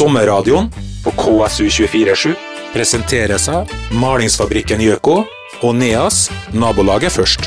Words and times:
Sommerradioen 0.00 0.70
på 1.04 1.10
KSU247 1.12 2.30
presenteres 2.72 3.50
av 3.52 3.68
Malingsfabrikken 4.00 4.80
Gjøko 4.80 5.16
og 5.60 5.74
NEAS 5.76 6.22
Nabolaget 6.56 7.12
først. 7.12 7.44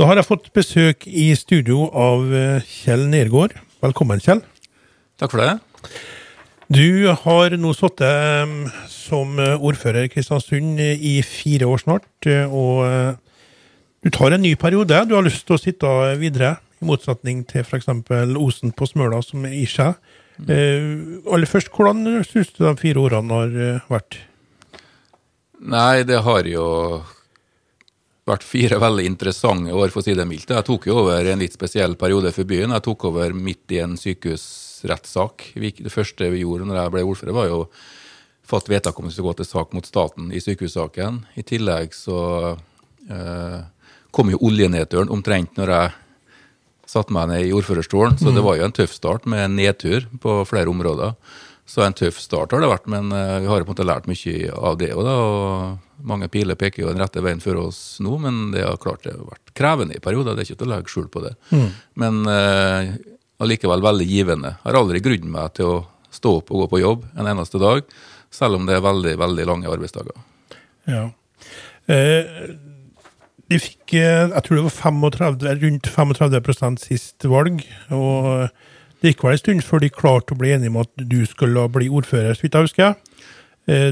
Da 0.00 0.06
har 0.08 0.16
jeg 0.16 0.24
fått 0.24 0.48
besøk 0.56 1.04
i 1.04 1.26
studio 1.36 1.90
av 1.92 2.32
eh, 2.32 2.64
Kjell 2.64 3.04
Nergård. 3.12 3.52
Velkommen, 3.84 4.22
Kjell. 4.24 4.40
Takk 5.20 5.34
for 5.34 5.42
det. 5.44 5.58
Du 6.72 7.10
har 7.26 7.58
nå 7.60 7.74
sittet 7.76 8.08
eh, 8.08 8.80
som 8.88 9.36
eh, 9.36 9.60
ordfører 9.60 10.08
i 10.08 10.12
Kristiansund 10.14 10.80
i 10.80 11.18
fire 11.26 11.68
år 11.68 11.84
snart, 11.84 12.08
og 12.48 13.20
du 14.00 14.08
tar 14.08 14.32
en 14.32 14.46
ny 14.46 14.54
periode. 14.56 15.04
Du 15.04 15.18
har 15.18 15.28
lyst 15.28 15.44
til 15.44 15.58
å 15.58 15.60
sitte 15.60 15.92
videre, 16.22 16.56
i 16.80 16.88
motsetning 16.88 17.44
til 17.44 17.60
f.eks. 17.60 17.92
Osen 18.40 18.72
på 18.72 18.88
Smøla, 18.88 19.20
som 19.20 19.44
er 19.44 19.60
i 19.60 19.68
seg. 19.68 20.00
Eh, 20.48 21.20
aller 21.28 21.50
først, 21.50 21.72
hvordan 21.74 22.24
syns 22.24 22.52
du 22.56 22.64
de 22.64 22.74
fire 22.80 23.02
årene 23.02 23.40
har 23.40 23.56
eh, 23.66 23.88
vært? 23.90 24.20
Nei, 25.60 26.02
det 26.08 26.22
har 26.24 26.46
jo 26.48 26.66
vært 28.30 28.46
fire 28.46 28.78
veldig 28.80 29.04
interessante 29.08 29.74
år, 29.74 29.90
for 29.92 30.00
å 30.00 30.06
si 30.06 30.14
det 30.16 30.26
mildt. 30.28 30.52
Jeg 30.54 30.66
tok 30.66 30.86
jo 30.88 31.00
over 31.02 31.26
en 31.28 31.42
litt 31.42 31.56
spesiell 31.56 31.96
periode 32.00 32.32
for 32.36 32.48
byen. 32.48 32.74
Jeg 32.76 32.86
tok 32.86 33.08
over 33.10 33.34
midt 33.36 33.74
i 33.74 33.80
en 33.82 33.96
sykehusrettssak. 34.00 35.50
Det 35.56 35.92
første 35.92 36.30
vi 36.32 36.44
gjorde 36.44 36.68
når 36.68 36.80
jeg 36.80 36.94
ble 36.94 37.06
ordfører, 37.10 37.36
var 37.36 37.50
jo 37.50 37.64
fatt 38.50 38.70
vedtak 38.70 38.98
om 38.98 39.06
vi 39.06 39.14
skulle 39.14 39.30
gå 39.30 39.40
til 39.40 39.50
sak 39.50 39.74
mot 39.76 39.86
staten 39.86 40.30
i 40.34 40.42
sykehussaken. 40.42 41.24
I 41.38 41.44
tillegg 41.46 41.94
så 41.94 42.20
eh, 43.10 43.58
kom 44.14 44.32
jo 44.32 44.40
oljenedturen 44.46 45.12
omtrent 45.12 45.58
når 45.58 45.74
jeg 45.74 45.98
satte 46.90 47.14
meg 47.14 47.30
ned 47.30 47.46
i 47.46 47.54
ordførerstolen, 47.54 48.18
så 48.18 48.32
det 48.34 48.42
var 48.42 48.58
jo 48.58 48.66
en 48.66 48.74
tøff 48.74 48.96
start 48.96 49.28
med 49.30 49.44
en 49.44 49.56
nedtur 49.58 50.08
på 50.22 50.40
flere 50.48 50.72
områder. 50.72 51.14
Så 51.70 51.84
en 51.84 51.94
tøff 51.94 52.18
start 52.18 52.50
har 52.50 52.64
det 52.64 52.70
vært, 52.72 52.88
men 52.90 53.12
eh, 53.14 53.36
vi 53.44 53.46
har 53.46 53.62
på 53.62 53.68
en 53.68 53.76
måte 53.76 53.86
lært 53.86 54.08
mye 54.10 54.50
av 54.58 54.78
det 54.80 54.90
òg, 54.96 55.04
da. 55.06 55.14
Og 55.22 56.06
mange 56.10 56.26
piler 56.32 56.58
peker 56.58 56.82
jo 56.82 56.90
den 56.90 56.98
rette 57.02 57.22
veien 57.22 57.42
for 57.42 57.60
oss 57.60 58.00
nå, 58.02 58.16
men 58.24 58.48
det 58.54 58.64
har 58.66 58.80
klart 58.82 59.04
det 59.06 59.14
har 59.14 59.28
vært 59.28 59.52
krevende 59.54 59.94
i 59.94 60.02
perioder. 60.02 60.34
Det 60.34 60.42
er 60.42 60.50
ikke 60.50 60.62
til 60.64 60.70
å 60.70 60.72
legge 60.72 60.90
skjul 60.90 61.06
på 61.14 61.22
det. 61.22 61.34
Men 62.00 62.24
eh, 62.26 62.90
allikevel 63.44 63.84
veldig 63.86 64.08
givende. 64.08 64.56
Jeg 64.56 64.66
har 64.66 64.80
aldri 64.80 65.02
grudd 65.04 65.28
meg 65.30 65.54
til 65.60 65.70
å 65.70 65.76
stå 66.10 66.32
opp 66.40 66.50
og 66.50 66.64
gå 66.64 66.70
på 66.72 66.82
jobb 66.82 67.06
en 67.14 67.30
eneste 67.30 67.60
dag, 67.62 67.84
selv 68.34 68.58
om 68.58 68.66
det 68.66 68.74
er 68.78 68.84
veldig, 68.84 69.14
veldig 69.20 69.46
lange 69.46 69.70
arbeidsdager. 69.70 70.18
Ja. 70.90 71.06
Eh, 71.86 72.34
de 73.50 73.58
fikk, 73.58 73.94
eh, 73.98 74.30
jeg 74.30 74.42
tror 74.46 74.60
det 74.60 74.66
var 74.68 74.76
35, 74.76 75.54
rundt 75.64 75.90
35% 75.90 76.84
sist 76.84 77.26
valg, 77.26 77.64
og 77.90 78.48
det 79.00 79.12
gikk 79.12 79.24
vel 79.26 79.36
en 79.36 79.42
stund 79.42 79.66
før 79.66 79.82
de 79.82 79.90
klarte 79.90 80.36
å 80.36 80.38
bli 80.38 80.54
enige 80.54 80.70
om 80.70 80.80
at 80.84 80.90
du 81.10 81.20
skulle 81.26 81.66
bli 81.72 81.88
ordfører, 81.90 82.36
så 82.36 82.46
vidt 82.46 82.58
jeg 82.58 82.68
husker. 82.68 82.90
jeg. 82.90 82.96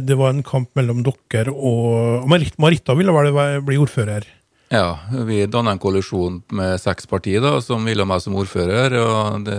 Det 0.09 0.17
var 0.19 0.33
en 0.33 0.43
kamp 0.43 0.71
mellom 0.75 1.05
dere 1.07 1.53
og 1.53 2.25
Marita 2.27 2.97
ville 2.99 3.13
vel 3.15 3.61
bli 3.63 3.77
ordfører. 3.79 4.25
Ja, 4.69 4.99
vi 5.25 5.47
dannet 5.49 5.77
en 5.77 5.81
koalisjon 5.81 6.43
med 6.53 6.77
seks 6.81 7.07
partier 7.09 7.41
da, 7.41 7.55
som 7.65 7.87
ville 7.89 8.05
ha 8.05 8.09
meg 8.09 8.21
som 8.21 8.37
ordfører. 8.37 8.97
og 9.01 9.47
det, 9.47 9.57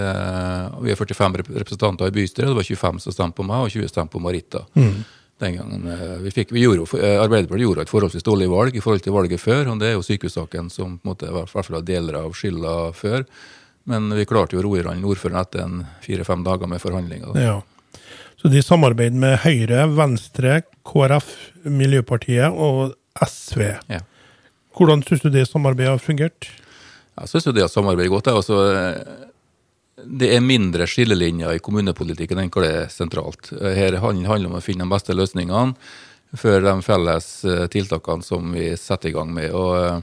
Vi 0.83 0.91
er 0.91 0.99
45 0.99 1.39
representanter 1.49 2.11
i 2.11 2.13
bystyret, 2.13 2.51
det 2.51 2.59
var 2.59 2.67
25 2.67 2.99
som 2.99 3.15
stemte 3.15 3.39
på 3.39 3.47
meg, 3.47 3.65
og 3.65 3.73
20 3.73 3.89
stemte 3.89 4.13
på 4.13 4.21
Marita. 4.21 4.65
Den 5.39 5.55
gangen 5.55 5.87
eh, 5.87 6.17
vi 6.25 6.31
fikk, 6.35 6.51
vi 6.51 6.65
gjorde, 6.65 6.83
eh, 6.99 7.15
Arbeiderpartiet 7.21 7.63
gjorde 7.63 7.85
et 7.85 7.91
forholdsvis 7.91 8.25
dårlig 8.27 8.49
valg 8.51 8.75
i 8.75 8.83
forhold 8.83 9.05
til 9.05 9.15
valget 9.15 9.39
før, 9.39 9.71
og 9.71 9.79
det 9.79 9.91
er 9.91 9.95
jo 9.95 10.03
sykehussaken 10.03 10.67
som 10.73 10.97
på 10.99 11.07
en 11.07 11.13
måte, 11.13 11.29
i 11.29 11.35
hvert 11.35 11.51
fall 11.53 11.79
har 11.79 11.85
deler 11.87 12.19
av 12.19 12.35
skylda 12.35 12.75
før. 12.97 13.23
Men 13.89 14.11
vi 14.13 14.27
klarte 14.27 14.57
jo 14.57 14.61
å 14.61 14.65
roe 14.67 14.81
i 14.81 14.85
land 14.85 15.07
ordføreren 15.07 15.39
etter 15.41 15.63
en 15.63 15.83
fire-fem 16.03 16.43
dager 16.45 16.69
med 16.69 16.83
forhandlinger. 16.83 17.31
da. 17.33 17.45
Ja. 17.45 17.99
Så 18.39 18.51
de 18.51 18.61
samarbeider 18.63 19.19
med 19.19 19.39
Høyre, 19.43 19.87
Venstre, 19.95 20.61
KrF, 20.87 21.31
Miljøpartiet 21.63 22.51
og 22.51 22.93
SV. 23.23 23.63
Ja. 23.91 24.03
Hvordan 24.77 25.03
syns 25.07 25.23
du 25.25 25.31
det 25.33 25.47
samarbeidet 25.49 25.95
har 25.95 26.03
fungert? 26.03 26.51
Jeg 27.19 27.31
syns 27.31 27.49
jo 27.49 27.55
det 27.55 27.65
har 27.65 27.71
samarbeidet 27.71 28.13
godt. 28.13 28.29
jeg. 28.29 28.39
Altså, 28.39 28.59
det 30.05 30.29
er 30.35 30.43
mindre 30.43 30.87
skillelinjer 30.89 31.57
i 31.57 31.63
kommunepolitikken 31.63 32.39
enn 32.41 32.51
hva 32.53 32.63
det 32.63 32.71
er 32.75 32.93
sentralt. 32.93 33.51
Eh, 33.55 33.75
Her 33.77 33.99
handler 34.03 34.37
det 34.37 34.51
om 34.51 34.59
å 34.59 34.63
finne 34.63 34.85
de 34.85 34.93
beste 34.93 35.15
løsningene 35.15 35.75
for 36.37 36.61
de 36.61 36.75
felles 36.85 37.27
eh, 37.45 37.65
tiltakene 37.73 38.25
som 38.25 38.53
vi 38.53 38.71
setter 38.77 39.09
i 39.09 39.15
gang 39.15 39.33
med. 39.33 39.51
og 39.51 39.75
eh, 39.79 39.99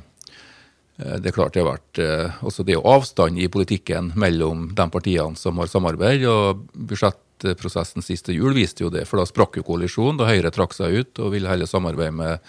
det 0.96 1.28
er 1.28 1.36
klart 1.36 1.52
det 1.52 1.60
har 1.60 1.74
vært 1.74 1.98
også 2.40 2.64
det 2.64 2.78
avstand 2.80 3.36
i 3.36 3.50
politikken 3.52 4.14
mellom 4.16 4.70
de 4.72 4.86
partiene 4.88 5.36
som 5.36 5.58
har 5.60 5.68
samarbeid. 5.68 6.24
og 6.24 6.62
Budsjettprosessen 6.72 8.00
siste 8.00 8.32
jul 8.32 8.56
viste 8.56 8.80
jo 8.80 8.88
det, 8.88 9.04
for 9.04 9.20
da 9.20 9.26
sprakk 9.28 9.58
jo 9.60 9.66
koalisjonen. 9.66 10.16
Da 10.16 10.30
Høyre 10.30 10.48
trakk 10.56 10.72
seg 10.72 10.96
ut 10.96 11.20
og 11.20 11.34
ville 11.34 11.52
heller 11.52 11.68
samarbeide 11.68 12.16
med, 12.16 12.48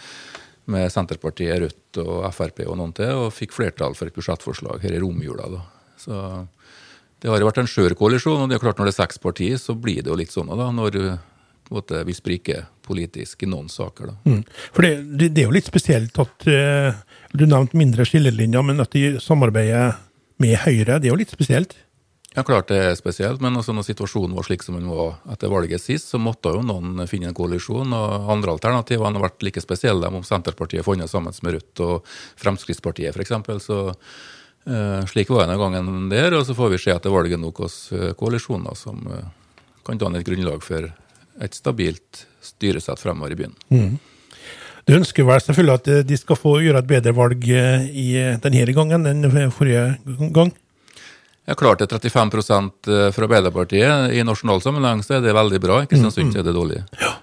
med 0.72 0.88
Senterpartiet, 0.96 1.60
Rødt 1.60 2.00
og 2.06 2.24
Frp 2.38 2.64
og 2.70 2.80
noen 2.80 2.96
til, 2.96 3.26
og 3.26 3.36
fikk 3.36 3.52
flertall 3.52 4.00
for 4.00 4.08
et 4.08 4.16
budsjettforslag 4.16 4.80
her 4.80 4.96
i 4.96 5.04
romjula. 5.04 5.52
da. 5.52 5.66
Så 6.00 6.22
det 7.22 7.32
har 7.32 7.42
jo 7.42 7.48
vært 7.50 7.64
en 7.64 7.70
skjør 7.70 7.96
koalisjon, 7.98 8.44
og 8.44 8.50
det 8.50 8.58
er 8.58 8.64
klart 8.64 8.78
når 8.80 8.90
det 8.90 8.94
er 8.94 9.02
seks 9.02 9.22
partier, 9.22 9.58
så 9.62 9.74
blir 9.74 10.04
det 10.04 10.12
jo 10.12 10.20
litt 10.20 10.34
sånn 10.34 10.52
da, 10.54 10.70
når 10.74 11.00
måte, 11.74 12.04
vi 12.08 12.16
spriker 12.16 12.68
politisk 12.86 13.44
i 13.44 13.50
noen 13.50 13.70
saker. 13.72 14.12
da. 14.12 14.16
Mm. 14.30 14.44
For 14.76 14.86
det, 14.86 14.94
det, 15.20 15.32
det 15.36 15.44
er 15.44 15.50
jo 15.50 15.56
litt 15.58 15.68
spesielt 15.68 16.22
at 16.22 16.48
uh, 16.48 17.02
Du 17.34 17.44
nevnte 17.46 17.80
mindre 17.80 18.06
skillelinjer, 18.08 18.64
men 18.64 18.80
at 18.84 18.94
de 18.96 19.18
samarbeider 19.24 19.98
med 20.42 20.56
Høyre, 20.64 21.02
det 21.02 21.10
er 21.10 21.16
jo 21.16 21.20
litt 21.20 21.34
spesielt. 21.34 21.76
Ja, 22.38 22.44
klart 22.46 22.70
det 22.70 22.78
er 22.78 22.94
spesielt, 22.94 23.42
men 23.42 23.56
altså 23.58 23.74
når 23.74 23.88
situasjonen 23.88 24.36
var 24.38 24.46
slik 24.46 24.62
som 24.62 24.76
den 24.78 24.90
var 24.92 25.16
etter 25.34 25.50
valget 25.50 25.82
sist, 25.82 26.12
så 26.12 26.20
måtte 26.22 26.52
jo 26.54 26.62
noen 26.62 27.02
finne 27.10 27.32
en 27.32 27.38
koalisjon. 27.38 27.96
og 27.98 28.30
Andre 28.30 28.54
alternativene 28.54 29.18
har 29.18 29.26
vært 29.26 29.46
like 29.48 29.64
spesielle 29.64 30.12
om 30.14 30.26
Senterpartiet 30.28 30.86
funnet 30.86 31.10
sammen 31.10 31.34
med 31.42 31.58
Rødt 31.58 31.82
og 31.82 32.12
Fremskrittspartiet 32.38 33.18
f.eks. 33.18 33.34
Så 33.66 33.80
slik 35.08 35.30
var 35.32 35.46
det 35.46 35.54
den 35.54 35.62
gangen 35.62 36.10
der, 36.12 36.34
og 36.36 36.46
så 36.48 36.56
får 36.58 36.74
vi 36.74 36.82
se 36.82 36.92
etter 36.92 37.14
valget 37.14 37.40
nok 37.40 37.62
hvilke 37.64 38.14
koalisjoner 38.20 38.76
som 38.76 39.00
eh, 39.14 39.30
kan 39.88 40.00
danne 40.02 40.20
et 40.20 40.28
grunnlag 40.28 40.64
for 40.66 40.90
et 41.42 41.56
stabilt 41.56 42.26
styresett 42.44 43.00
fremover 43.00 43.36
i 43.36 43.40
byen. 43.40 43.56
Du 44.88 44.94
ønsker 44.96 45.26
vel 45.28 45.42
selvfølgelig 45.44 45.76
at 45.82 45.90
eh, 45.92 46.06
de 46.08 46.18
skal 46.20 46.40
få 46.40 46.54
gjøre 46.64 46.80
et 46.84 46.88
bedre 46.88 47.14
valg 47.16 47.44
eh, 47.52 47.90
i 47.92 48.08
eh, 48.20 48.38
denne 48.44 48.76
gangen 48.76 49.10
enn 49.10 49.52
forrige 49.52 49.98
gang? 50.36 50.54
Ja, 51.48 51.56
klart 51.56 51.80
det 51.80 51.88
er 51.88 52.02
35% 52.04 52.90
fra 53.16 53.24
Arbeiderpartiet. 53.24 54.12
I 54.12 54.24
nasjonal 54.28 54.60
sammenheng 54.60 55.00
så 55.06 55.16
er 55.16 55.22
det 55.24 55.32
veldig 55.38 55.62
bra. 55.64 55.78
I 55.80 55.88
Kristiansund 55.88 56.36
er 56.36 56.44
det 56.44 56.52
dårlig. 56.58 56.82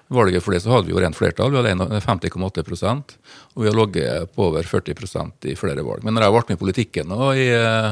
Valget 0.09 0.41
for 0.41 0.55
det 0.55 0.63
så 0.63 0.71
hadde 0.73 0.89
vi 0.89 0.95
jo 0.95 1.01
rent 1.03 1.17
flertall. 1.17 1.53
Vi 1.53 1.59
hadde 1.61 2.01
50,8% 2.01 3.15
og 3.53 3.61
vi 3.61 3.69
har 3.69 3.77
ligget 3.77 4.33
på 4.33 4.47
over 4.49 4.65
40% 4.65 5.45
i 5.51 5.55
flere 5.59 5.85
valg. 5.85 6.01
Men 6.03 6.17
når 6.17 6.25
jeg 6.25 6.31
har 6.31 6.37
vært 6.39 6.49
med 6.49 6.57
i 6.57 6.63
politikken 6.63 7.11
nå 7.13 7.31
i 7.37 7.47
eh, 7.53 7.91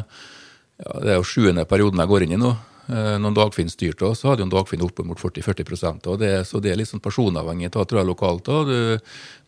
ja, 0.81 0.93
Det 1.03 1.11
er 1.13 1.19
jo 1.19 1.27
sjuende 1.27 1.67
perioden 1.69 2.01
jeg 2.01 2.09
går 2.09 2.25
inn 2.25 2.33
i 2.33 2.39
nå. 2.41 2.49
eh, 2.89 3.15
Når 3.21 3.35
Dagfinn 3.37 3.69
styrte 3.69 4.07
oss, 4.09 4.23
så 4.23 4.31
hadde 4.31 4.41
jo 4.41 4.49
Dagfinn 4.51 4.81
opp 4.81 5.03
mot 5.05 5.21
40-40% 5.21 6.09
og 6.09 6.17
det, 6.19 6.31
Så 6.49 6.59
det 6.59 6.71
er 6.73 6.79
litt 6.81 6.89
sånn 6.89 7.03
personavhengig 7.03 7.69
av, 7.75 7.85
tror 7.85 8.01
jeg, 8.01 8.09
lokalt. 8.09 8.49
Du, 8.49 8.97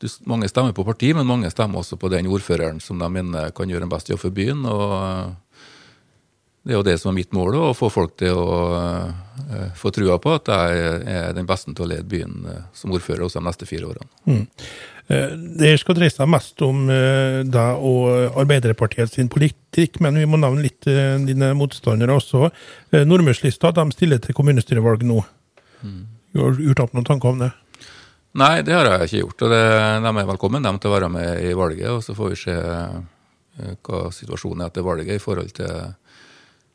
du, 0.06 0.08
mange 0.30 0.48
stemmer 0.54 0.78
på 0.78 0.86
parti, 0.86 1.16
men 1.18 1.26
mange 1.26 1.50
stemmer 1.50 1.82
også 1.82 1.98
på 1.98 2.14
den 2.14 2.30
ordføreren 2.30 2.78
som 2.80 3.02
de 3.02 3.10
mener 3.10 3.50
kan 3.58 3.70
gjøre 3.74 3.90
en 3.90 3.96
best 3.98 4.14
jobb 4.14 4.22
for 4.22 4.38
byen. 4.38 4.62
og 4.70 4.94
eh, 5.02 5.34
det 6.66 6.74
er 6.74 6.80
jo 6.80 6.88
det 6.88 6.98
som 6.98 7.12
er 7.12 7.20
mitt 7.20 7.36
mål, 7.38 7.60
å 7.62 7.76
få 7.78 7.92
folk 7.94 8.16
til 8.18 8.36
å 8.42 8.58
uh, 8.74 9.70
få 9.78 9.94
trua 9.94 10.18
på 10.22 10.34
at 10.34 10.50
jeg 10.50 11.06
er 11.14 11.38
den 11.38 11.48
beste 11.50 11.72
til 11.72 11.86
å 11.86 11.92
lede 11.92 12.10
byen 12.10 12.42
uh, 12.50 12.60
som 12.74 12.94
ordfører 12.96 13.28
også 13.28 13.40
de 13.40 13.48
neste 13.48 13.70
fire 13.70 13.92
årene. 13.94 14.10
Mm. 14.26 14.44
Det 15.06 15.76
skal 15.78 15.98
dreie 16.00 16.10
seg 16.10 16.30
mest 16.34 16.62
om 16.66 16.88
eh, 16.90 17.44
deg 17.46 17.84
og 17.86 18.40
Arbeiderpartiet 18.42 19.14
sin 19.14 19.28
politikk, 19.30 20.00
men 20.02 20.18
vi 20.18 20.26
må 20.26 20.40
nevne 20.42 20.66
litt 20.66 20.88
eh, 20.90 21.20
dine 21.22 21.52
motstandere 21.54 22.16
også. 22.18 22.50
Eh, 22.90 23.06
Nordmørslista 23.06 23.70
de 23.76 23.86
stiller 23.94 24.24
til 24.24 24.34
kommunestyrevalg 24.34 25.06
nå. 25.06 25.20
Du 25.86 26.42
har 26.42 26.58
gjort 26.58 26.98
noen 26.98 27.06
tanker 27.06 27.36
om 27.36 27.44
det? 27.44 27.52
Nei, 28.36 28.64
det 28.66 28.74
har 28.74 28.90
jeg 28.90 29.06
ikke 29.06 29.22
gjort. 29.22 29.46
og 29.46 29.54
det, 29.54 29.62
De 30.04 30.10
er 30.10 30.32
velkommen 30.32 30.66
dem 30.66 30.80
til 30.82 30.90
å 30.90 30.96
være 30.98 31.12
med 31.14 31.44
i 31.46 31.54
valget, 31.56 31.92
og 31.94 32.02
så 32.04 32.18
får 32.18 32.34
vi 32.34 32.40
se 32.42 32.56
eh, 32.58 33.76
hva 33.86 34.02
situasjonen 34.12 34.66
er 34.66 34.74
etter 34.74 34.90
valget 34.90 35.20
i 35.20 35.22
forhold 35.22 35.54
til 35.56 35.70
eh, 35.70 35.94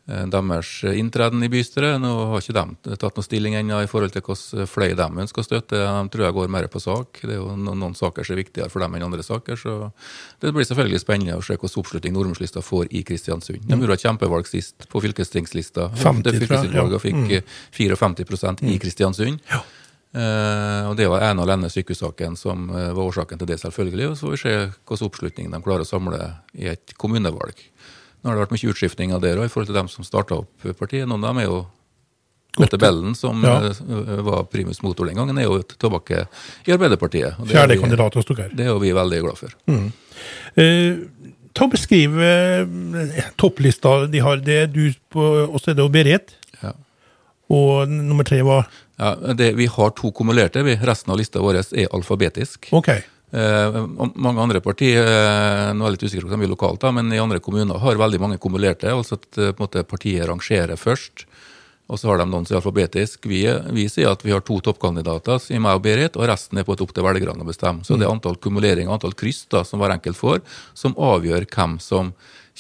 deres 0.06 0.70
inntreden 0.97 1.43
i 1.44 1.49
bystyret. 1.52 2.00
Nå 2.02 2.11
har 2.32 2.43
ikke 2.43 2.55
de 2.56 2.97
tatt 2.99 3.19
noen 3.19 3.26
stilling 3.26 3.55
ennå 3.61 3.82
i 3.85 3.88
forhold 3.91 4.14
til 4.14 4.25
hvilke 4.25 4.67
fløy 4.67 4.94
de 4.99 5.08
ønsker 5.25 5.43
å 5.43 5.47
støtte. 5.47 5.81
De 5.81 6.12
tror 6.12 6.25
jeg 6.26 6.37
går 6.38 6.50
mer 6.50 6.67
på 6.73 6.82
sak. 6.82 7.20
Det 7.23 7.37
er 7.37 7.38
jo 7.38 7.52
noen, 7.55 7.94
saker 7.94 8.26
som 8.26 8.35
er 8.35 8.43
viktigere 8.43 8.73
for 8.73 8.82
dem 8.82 8.97
enn 8.97 9.06
andre 9.06 9.23
saker. 9.26 9.61
Så 9.61 9.76
det 10.43 10.55
blir 10.56 10.67
selvfølgelig 10.67 11.02
spennende 11.05 11.37
å 11.38 11.44
se 11.44 11.55
hvilken 11.55 11.82
oppslutning 11.82 12.17
Nordmørslista 12.17 12.64
får 12.64 12.91
i 12.91 13.05
Kristiansund. 13.06 13.67
De 13.69 13.79
gjorde 13.79 13.99
et 14.00 14.06
kjempevalg 14.08 14.50
sist 14.50 14.88
på 14.91 15.05
fylkestingslista. 15.05 15.91
50, 16.00 16.25
Det 16.25 16.32
tror 16.32 16.47
fylkestingsvalget 16.47 16.99
ja. 16.99 17.05
fikk 17.05 17.37
eh, 17.38 17.61
54 17.76 18.73
i 18.73 18.81
Kristiansund. 18.82 19.55
Eh, 20.11 20.88
og 20.91 20.97
Det 20.99 21.06
var 21.06 21.29
ene 21.29 21.43
og 21.43 21.47
alene 21.47 21.70
sykehussaken 21.70 22.35
som 22.38 22.67
uh, 22.73 22.91
var 22.91 23.05
årsaken 23.05 23.38
til 23.38 23.50
det, 23.52 23.61
selvfølgelig. 23.62 24.11
Og 24.11 24.19
så 24.19 24.26
får 24.26 24.35
vi 24.35 24.43
se 24.43 24.55
hvilken 24.58 25.06
oppslutning 25.06 25.50
de 25.52 25.62
klarer 25.62 25.87
å 25.87 25.91
samle 25.91 26.20
i 26.58 26.67
et 26.73 26.97
kommunevalg. 26.99 27.62
Nå 28.22 28.28
har 28.31 28.37
det 28.37 28.43
vært 28.49 28.52
mye 28.56 28.72
utskiftinger 28.75 29.20
der 29.22 29.38
òg, 29.40 29.46
i 29.46 29.52
forhold 29.52 29.67
til 29.70 29.78
dem 29.78 29.88
som 29.88 30.05
starta 30.05 30.37
opp 30.43 30.67
partiet. 30.78 31.06
Noen 31.08 31.25
av 31.25 31.31
dem 31.34 31.38
er 31.44 31.46
jo 31.49 31.61
Mette 32.58 32.76
Bellen, 32.82 33.14
som 33.14 33.43
Ja. 33.44 33.61
eh, 33.70 34.20
var 34.26 34.43
primus 34.50 34.82
motor 34.82 35.06
den 35.06 35.14
gangen, 35.17 35.38
er 35.38 35.44
jo 35.46 35.62
tilbake 35.62 36.26
i 36.67 36.72
Arbeiderpartiet. 36.75 37.38
og 37.38 37.46
det 37.46 37.55
er 37.55 37.61
Fjerde 37.67 37.81
kandidat 37.81 38.14
hos 38.14 38.25
dere. 38.26 38.49
Det 38.52 38.67
er 38.67 38.72
jo 38.75 38.78
vi 38.82 38.90
veldig 38.93 39.20
glad 39.22 39.38
for. 39.38 39.55
Eh, 40.56 40.96
ta 41.55 41.64
og 41.64 41.70
Beskriv 41.72 42.19
eh, 42.20 42.67
topplista 43.38 44.06
de 44.11 44.19
har. 44.19 44.37
Det 44.44 44.56
er 44.64 44.66
du 44.66 44.93
på, 45.11 45.23
og 45.49 45.61
så 45.61 45.70
er 45.73 45.78
det 45.78 45.87
Berit. 45.94 46.34
Ja. 46.62 46.73
Og 47.50 47.88
nummer 47.88 48.25
tre 48.25 48.43
var 48.43 48.66
Ja, 49.00 49.14
det, 49.32 49.55
vi 49.56 49.64
har 49.66 49.90
to 49.96 50.11
kumulerte. 50.12 50.62
Vi, 50.62 50.75
resten 50.76 51.11
av 51.12 51.16
lista 51.19 51.40
vår 51.40 51.55
er 51.73 51.87
alfabetisk. 51.96 52.69
OK. 52.76 52.90
Eh, 53.30 53.76
mange 53.96 54.42
andre 54.42 54.60
partier 54.64 55.06
eh, 55.06 55.68
nå 55.70 55.84
er 55.84 55.92
jeg 55.92 55.96
litt 55.96 56.06
usikker 56.08 56.26
på 56.26 56.32
hvem 56.32 56.42
vi 56.42 56.50
lokalt, 56.50 56.80
da, 56.82 56.90
men 56.94 57.12
i 57.14 57.20
andre 57.22 57.38
kommuner 57.42 57.78
har 57.78 58.00
veldig 58.00 58.18
mange 58.22 58.40
kumulerte. 58.42 58.90
altså 58.90 59.20
at 59.20 59.38
eh, 59.38 59.52
på 59.52 59.62
en 59.62 59.68
måte 59.68 59.84
partiet 59.86 60.26
rangerer 60.26 60.80
først, 60.80 61.26
og 61.90 61.98
så 61.98 62.10
har 62.10 62.20
de 62.20 62.26
noen 62.30 62.46
som 62.46 62.56
er 62.56 62.60
alfabetisk. 62.60 63.26
Vi, 63.30 63.44
vi 63.74 63.86
sier 63.90 64.10
at 64.10 64.22
vi 64.26 64.34
har 64.34 64.42
to 64.46 64.60
toppkandidater, 64.62 65.42
i 65.50 65.58
meg 65.62 65.78
og 65.78 65.86
Berit, 65.86 66.18
og 66.18 66.28
resten 66.30 66.58
er 66.58 66.66
på 66.66 66.74
et 66.74 66.82
opp 66.84 66.92
til 66.94 67.06
velgerne 67.06 67.42
å 67.42 67.48
bestemme. 67.48 67.86
Så 67.86 67.98
det 67.98 68.06
er 68.06 68.12
antall 68.12 68.38
kumuleringer, 68.38 68.90
antall 68.94 69.16
kryss 69.18 69.42
da, 69.50 69.64
som 69.66 69.82
hver 69.82 69.96
enkelt 69.96 70.18
får, 70.18 70.38
som 70.78 70.94
avgjør 70.94 71.48
hvem 71.50 71.80
som 71.82 72.12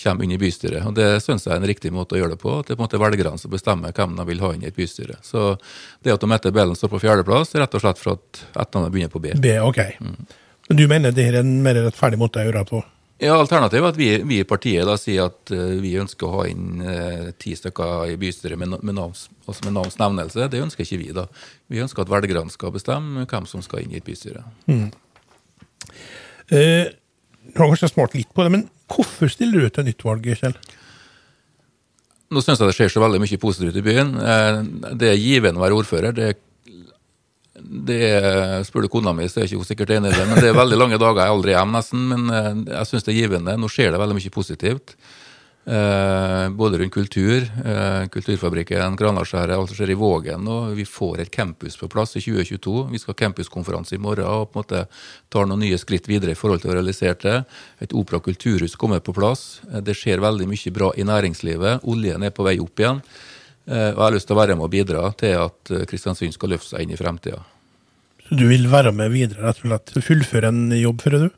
kommer 0.02 0.26
inn 0.26 0.34
i 0.34 0.40
bystyret. 0.40 0.82
Og 0.86 0.94
Det 0.98 1.08
syns 1.22 1.46
jeg 1.46 1.54
er 1.54 1.62
en 1.62 1.70
riktig 1.70 1.92
måte 1.94 2.16
å 2.16 2.20
gjøre 2.20 2.34
det 2.34 2.42
på. 2.42 2.58
at 2.58 2.66
Det 2.66 2.74
er 2.74 2.80
på 2.80 2.82
en 2.82 2.88
måte 2.88 3.02
velgerne 3.02 3.38
som 3.38 3.54
bestemmer 3.54 3.94
hvem 3.94 4.18
de 4.18 4.26
vil 4.26 4.42
ha 4.42 4.52
inn 4.54 4.66
i 4.66 4.70
et 4.70 4.76
bystyre. 4.76 5.18
Så 5.22 5.56
det 6.02 6.14
at 6.14 6.26
Mette 6.26 6.50
Bellen 6.54 6.78
står 6.78 6.94
på 6.94 7.02
fjerdeplass, 7.02 7.54
er 7.54 7.66
rett 7.66 7.74
og 7.74 7.86
slett 7.86 8.02
for 8.02 8.18
at 8.18 8.44
etternavnet 8.54 8.94
begynner 8.94 9.14
på 9.14 9.22
B. 9.22 9.34
B, 9.38 9.58
OK. 9.62 9.82
Men 10.70 10.78
du 10.78 10.86
mener 10.86 11.10
det 11.10 11.26
er 11.26 11.40
en 11.40 11.56
mer 11.64 11.74
rettferdig 11.82 12.18
måte 12.20 12.38
å 12.38 12.46
gjøre 12.46 12.62
det 12.62 12.70
på? 12.70 12.80
Ja, 13.20 13.34
Alternativet 13.36 13.82
er 13.82 13.90
at 13.90 13.98
vi, 13.98 14.08
vi 14.24 14.38
i 14.40 14.46
partiet 14.48 14.86
da 14.88 14.94
sier 14.96 15.26
at 15.26 15.50
uh, 15.52 15.74
vi 15.82 15.96
ønsker 16.00 16.28
å 16.28 16.36
ha 16.38 16.44
inn 16.48 16.78
uh, 16.80 17.32
ti 17.42 17.56
stykker 17.58 18.14
i 18.14 18.16
bystyret 18.20 18.56
med, 18.56 18.78
med, 18.78 18.94
navns, 18.96 19.26
altså 19.44 19.66
med 19.66 19.74
navnsnevnelse. 19.76 20.46
Det 20.52 20.62
ønsker 20.62 20.86
ikke 20.86 21.00
vi. 21.02 21.10
da. 21.16 21.26
Vi 21.68 21.82
ønsker 21.82 22.06
at 22.06 22.12
velgerne 22.14 22.54
skal 22.54 22.72
bestemme 22.72 23.26
hvem 23.28 23.48
som 23.50 23.66
skal 23.66 23.82
inn 23.82 23.92
i 23.92 23.98
et 23.98 24.06
bystyre. 24.06 24.46
Eh, 26.50 26.86
du 27.50 27.58
har 27.58 27.68
kanskje 27.68 27.90
smart 27.90 28.14
litt 28.16 28.30
på 28.32 28.46
det, 28.46 28.54
men 28.54 28.64
hvorfor 28.90 29.28
stiller 29.32 29.66
du 29.66 29.74
til 29.74 29.90
nytt 29.90 30.06
valg, 30.06 30.30
Kjell? 30.40 30.56
Nå 32.30 32.42
syns 32.46 32.62
jeg 32.62 32.70
det 32.70 32.76
skjer 32.78 32.94
så 32.94 33.02
veldig 33.02 33.20
mye 33.22 33.42
positivt 33.42 33.78
i 33.82 33.84
byen. 33.84 34.14
Eh, 34.22 34.62
Det 35.02 35.10
er 35.12 35.20
givende 35.20 35.60
å 35.60 35.66
være 35.66 35.82
ordfører. 35.82 36.14
Det, 36.16 36.30
det 37.62 38.64
Spør 38.68 38.86
du 38.86 38.90
kona 38.92 39.12
mi, 39.16 39.28
så 39.28 39.40
er 39.40 39.48
ikke 39.48 39.60
hun 39.62 39.68
sikkert 39.68 39.94
enig 39.96 40.12
i 40.12 40.18
det. 40.18 40.26
Men 40.28 40.42
det 40.42 40.50
er 40.50 40.58
veldig 40.58 40.78
lange 40.78 41.00
dager. 41.00 41.22
Jeg 41.22 41.30
er 41.30 41.38
aldri 41.38 41.56
hjemme, 41.56 41.78
nesten. 41.78 42.06
Men 42.10 42.30
eh, 42.34 42.52
jeg 42.74 42.90
syns 42.90 43.06
det 43.06 43.14
er 43.14 43.20
givende. 43.22 43.56
Nå 43.60 43.70
skjer 43.72 43.94
det 43.94 44.02
veldig 44.02 44.18
mye 44.18 44.34
positivt. 44.34 44.96
Eh, 45.70 46.48
både 46.48 46.78
rundt 46.78 46.92
kultur, 46.92 47.42
eh, 47.42 48.06
Kulturfabrikken, 48.08 48.96
Granarskjæret, 48.96 49.54
alt 49.54 49.68
som 49.68 49.76
skjer 49.76 49.92
i 49.92 49.98
Vågen. 49.98 50.48
Og 50.48 50.74
vi 50.74 50.86
får 50.88 51.20
et 51.20 51.30
campus 51.30 51.76
på 51.76 51.88
plass 51.88 52.16
i 52.16 52.20
2022. 52.24 52.88
Vi 52.90 52.98
skal 52.98 53.14
ha 53.14 53.18
campuskonferanse 53.26 53.94
i 53.94 54.00
morgen 54.00 54.24
og 54.24 54.50
på 54.50 54.58
en 54.58 54.64
måte 54.64 54.86
tar 55.30 55.46
noen 55.46 55.60
nye 55.60 55.78
skritt 55.78 56.08
videre 56.08 56.32
i 56.32 56.38
forhold 56.38 56.62
til 56.62 56.72
å 56.72 56.74
realisere 56.74 57.18
det. 57.20 57.44
Et 57.80 57.92
opera- 57.92 58.16
og 58.16 58.24
kulturhus 58.24 58.74
kommer 58.76 59.00
på 59.00 59.14
plass. 59.14 59.60
Eh, 59.72 59.80
Det 59.80 59.94
skjer 59.94 60.18
veldig 60.18 60.48
mye 60.48 60.72
bra 60.72 60.92
i 60.96 61.02
næringslivet. 61.04 61.84
Oljen 61.84 62.24
er 62.24 62.30
på 62.30 62.42
vei 62.42 62.58
opp 62.58 62.76
igjen. 62.76 63.02
Eh, 63.68 63.90
og 63.92 63.98
jeg 63.98 64.04
har 64.04 64.16
lyst 64.16 64.30
til 64.30 64.36
å 64.36 64.40
være 64.40 64.56
med 64.56 64.68
og 64.68 64.72
bidra 64.72 65.10
til 65.20 65.36
at 65.42 65.74
eh, 65.74 65.86
Kristiansund 65.90 66.36
skal 66.36 66.54
løfte 66.54 66.74
seg 66.74 66.86
inn 66.86 66.94
i 66.94 67.00
fremtida. 67.00 67.42
Så 68.28 68.38
du 68.38 68.46
vil 68.48 68.68
være 68.70 68.94
med 68.94 69.12
videre, 69.12 69.42
rett 69.48 69.60
og 69.64 69.68
slett? 69.68 69.94
Fullføre 70.06 70.52
en 70.52 70.68
jobb, 70.78 71.02
føler 71.02 71.26
du? 71.26 71.30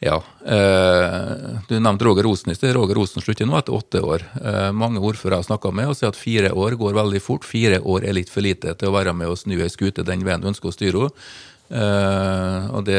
Ja. 0.00 0.16
Eh, 0.46 1.60
du 1.68 1.74
nevnte 1.76 2.04
Roger 2.04 2.26
Osen 2.26 2.52
i 2.52 2.56
sted. 2.56 2.72
Roger 2.74 2.98
Osen 3.02 3.20
slutter 3.20 3.48
nå 3.48 3.58
etter 3.58 3.76
åtte 3.76 4.00
år. 4.00 4.24
Eh, 4.40 4.70
mange 4.72 5.02
ordførere 5.02 5.38
jeg 5.38 5.44
har 5.44 5.50
snakka 5.50 5.72
med, 5.76 5.90
og 5.92 5.98
sier 5.98 6.08
at 6.08 6.18
fire 6.18 6.54
år 6.56 6.78
går 6.80 6.96
veldig 6.96 7.20
fort. 7.20 7.44
Fire 7.44 7.82
år 7.84 8.08
er 8.08 8.16
litt 8.16 8.32
for 8.32 8.44
lite 8.44 8.72
til 8.80 8.88
å 8.88 8.96
være 8.96 9.12
med 9.16 9.28
og 9.28 9.36
snu 9.38 9.58
ei 9.60 9.68
skute 9.68 10.06
den 10.08 10.24
veien 10.24 10.40
du 10.40 10.48
ønsker 10.48 10.72
å 10.72 10.76
styre 10.76 11.04
henne. 11.04 11.28
Eh, 11.70 12.64
og 12.74 12.82
det, 12.86 12.98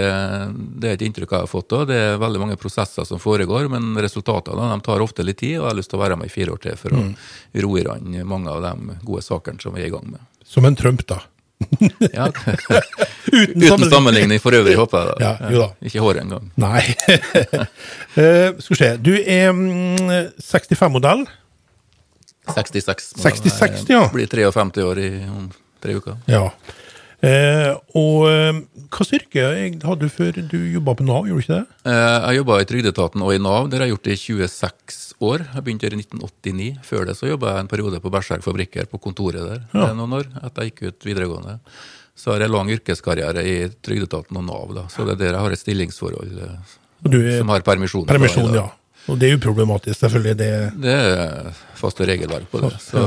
det 0.80 0.90
er 0.90 0.96
et 0.96 1.04
inntrykk 1.04 1.34
jeg 1.36 1.44
har 1.46 1.52
fått 1.52 1.76
òg. 1.76 1.90
Det 1.90 1.98
er 2.00 2.22
veldig 2.22 2.42
mange 2.46 2.60
prosesser 2.60 3.08
som 3.08 3.20
foregår, 3.20 3.68
men 3.74 3.92
resultatene 4.00 4.70
de 4.72 4.86
tar 4.86 5.04
ofte 5.04 5.26
litt 5.28 5.42
tid, 5.42 5.58
og 5.60 5.66
jeg 5.66 5.70
har 5.74 5.80
lyst 5.82 5.92
til 5.92 6.00
å 6.00 6.04
være 6.06 6.20
med 6.22 6.32
i 6.32 6.34
fire 6.34 6.56
år 6.56 6.64
til 6.64 6.80
for 6.80 6.96
å 6.96 7.04
roe 7.66 7.82
i 7.82 7.86
land 7.88 8.22
mange 8.32 8.54
av 8.54 8.64
de 8.64 8.98
gode 9.04 9.26
sakene 9.26 9.60
som 9.64 9.76
vi 9.76 9.84
er 9.84 9.92
i 9.92 9.94
gang 9.94 10.08
med. 10.14 10.24
Som 10.48 10.68
en 10.68 10.80
Trump, 10.80 11.04
da. 11.10 11.20
Ja. 12.16 12.26
Uten, 13.32 13.62
Uten 13.62 13.90
sammenligning 13.92 14.40
for 14.42 14.56
øvrig, 14.58 14.74
håper 14.80 14.98
jeg. 14.98 15.12
da. 15.20 15.28
Ja, 15.28 15.52
jo 15.54 15.60
da. 15.62 15.68
Ikke 15.86 16.02
håret 16.04 16.24
engang. 16.24 16.48
Nei. 16.60 16.82
uh, 18.18 18.58
skal 18.64 18.74
vi 18.74 18.80
se. 18.80 18.90
Du 19.04 19.14
er 19.20 19.52
mm, 19.54 20.40
65-modell. 20.42 21.28
66. 22.52 23.12
må 23.18 23.24
66, 23.24 23.84
ja. 23.92 24.06
Blir 24.12 24.32
53 24.32 24.84
år 24.84 25.00
i, 25.00 25.10
om 25.30 25.52
tre 25.84 25.96
uker. 26.00 26.18
Ja. 26.32 26.48
Eh, 27.22 27.72
og 27.94 28.24
eh, 28.32 28.60
hva 28.92 29.06
styrke 29.06 29.44
hadde 29.86 30.00
du 30.02 30.10
før 30.10 30.40
du 30.50 30.58
jobba 30.74 30.96
på 30.98 31.06
Nav, 31.06 31.28
gjorde 31.30 31.38
du 31.38 31.46
ikke 31.46 31.60
det? 31.60 31.92
Eh, 31.92 32.18
Jeg 32.32 32.40
jobba 32.40 32.58
i 32.64 32.68
Trygdeetaten 32.72 33.22
og 33.28 33.34
i 33.36 33.38
Nav. 33.46 33.70
Der 33.70 33.78
har 33.84 33.86
jeg 33.86 33.94
gjort 33.96 34.08
det 34.10 34.16
i 34.18 34.22
26 34.24 35.00
år. 35.22 35.44
Jeg 35.54 35.64
begynte 35.68 35.86
her 35.86 35.94
i 35.94 36.02
1989. 36.02 36.70
Før 36.88 37.06
det 37.06 37.16
så 37.20 37.30
jobba 37.30 37.54
jeg 37.54 37.66
en 37.68 37.72
periode 37.76 38.02
på 38.02 38.10
Berserk 38.14 38.42
fabrikker, 38.46 38.90
på 38.90 38.98
kontoret 39.06 39.46
der 39.46 39.62
Ja. 39.78 39.94
noen 39.94 40.18
år. 40.18 40.26
Etter 40.42 40.64
jeg 40.66 40.74
gikk 40.74 40.88
ut 40.90 41.06
videregående. 41.06 41.60
Så 42.18 42.34
har 42.34 42.40
jeg 42.42 42.50
lang 42.54 42.68
yrkeskarriere 42.74 43.46
i 43.46 43.56
Trygdeetaten 43.86 44.38
og 44.42 44.46
Nav. 44.50 44.74
da. 44.76 44.88
Så 44.90 45.06
det 45.06 45.14
er 45.14 45.22
der 45.26 45.34
jeg 45.38 45.42
har 45.46 45.52
et 45.52 45.60
stillingsforhold 45.62 46.42
eh, 46.42 46.78
du 47.06 47.18
er 47.22 47.38
som 47.40 47.50
har 47.50 47.62
permisjon. 47.62 48.06
permisjon, 48.06 48.50
da, 48.52 48.66
ja. 48.66 48.70
Og 49.10 49.18
det 49.18 49.30
er 49.32 49.38
uproblematisk, 49.38 49.98
selvfølgelig. 49.98 50.38
Det, 50.38 50.50
Det 50.82 50.92
er 50.94 51.54
faste 51.78 52.06
regelverk 52.06 52.50
på 52.52 52.62
det. 52.62 52.74
Så 52.82 53.02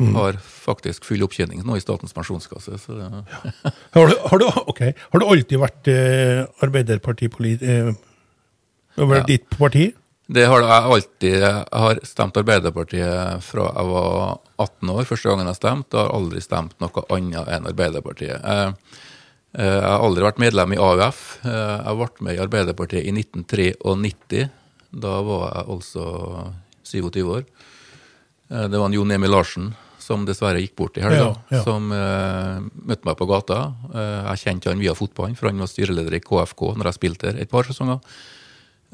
Mm. 0.00 0.14
har 0.16 0.36
faktisk 0.40 1.04
full 1.04 1.22
opptjening 1.26 1.62
nå 1.66 1.76
i 1.76 1.80
Statens 1.84 2.12
pensjonskasse. 2.16 2.78
Så 2.80 2.96
det, 2.96 3.08
har, 3.94 4.06
du, 4.08 4.14
har, 4.30 4.38
du, 4.38 4.46
okay. 4.70 4.92
har 5.12 5.20
du 5.20 5.26
alltid 5.26 5.58
vært 5.60 5.88
eh, 5.92 6.44
Arbeiderpartipolit... 6.64 7.62
Eh, 7.62 7.92
vært 8.96 9.22
Ja. 9.22 9.26
ditt 9.26 9.48
parti? 9.58 9.90
Det 10.30 10.44
har 10.46 10.60
jeg 10.62 10.70
alltid. 10.94 11.36
Jeg 11.42 11.64
har 11.82 12.00
stemt 12.06 12.36
Arbeiderpartiet 12.38 13.42
fra 13.42 13.64
jeg 13.74 13.88
var 13.90 14.38
18 14.62 14.90
år, 14.94 15.04
første 15.08 15.28
gangen 15.30 15.48
jeg 15.50 15.58
stemte. 15.58 15.96
Jeg 15.96 16.06
har 16.06 16.14
aldri 16.14 16.42
stemt 16.44 16.74
noe 16.82 17.04
annet 17.10 17.48
enn 17.50 17.66
Arbeiderpartiet. 17.70 18.38
Eh, 18.44 18.98
jeg 19.58 19.82
har 19.82 20.04
aldri 20.06 20.22
vært 20.22 20.38
medlem 20.38 20.76
i 20.76 20.78
AUF. 20.78 21.40
Eh, 21.42 21.76
Jeg 21.88 21.96
ble 21.98 22.08
med 22.28 22.36
i 22.36 22.42
Arbeiderpartiet 22.44 23.02
i 23.08 23.10
1993. 23.16 24.44
Da 25.02 25.16
var 25.26 25.48
jeg 25.54 25.66
altså 25.74 26.04
27 26.86 27.24
år. 27.34 27.44
Eh, 28.50 28.68
Det 28.70 28.78
var 28.78 28.86
en 28.86 28.92
Jon 28.94 29.10
Emil 29.10 29.30
Larsen 29.34 29.72
som 30.02 30.26
dessverre 30.28 30.62
gikk 30.62 30.74
bort 30.78 30.98
i 30.98 31.04
helga, 31.04 31.30
Ja, 31.30 31.30
ja. 31.56 31.62
som 31.66 31.90
uh, 31.92 32.58
møtte 32.88 33.06
meg 33.08 33.16
på 33.20 33.28
gata. 33.30 33.60
Uh, 33.92 34.32
jeg 34.32 34.42
kjente 34.44 34.72
han 34.72 34.82
via 34.82 34.96
fotballen, 34.98 35.36
for 35.38 35.50
han 35.50 35.60
var 35.62 35.70
styreleder 35.70 36.16
i 36.18 36.22
KFK 36.24 36.66
når 36.76 36.90
jeg 36.90 36.98
spilte 36.98 37.30
der 37.30 37.42
et 37.44 37.52
par 37.52 37.68
sesonger. 37.68 38.00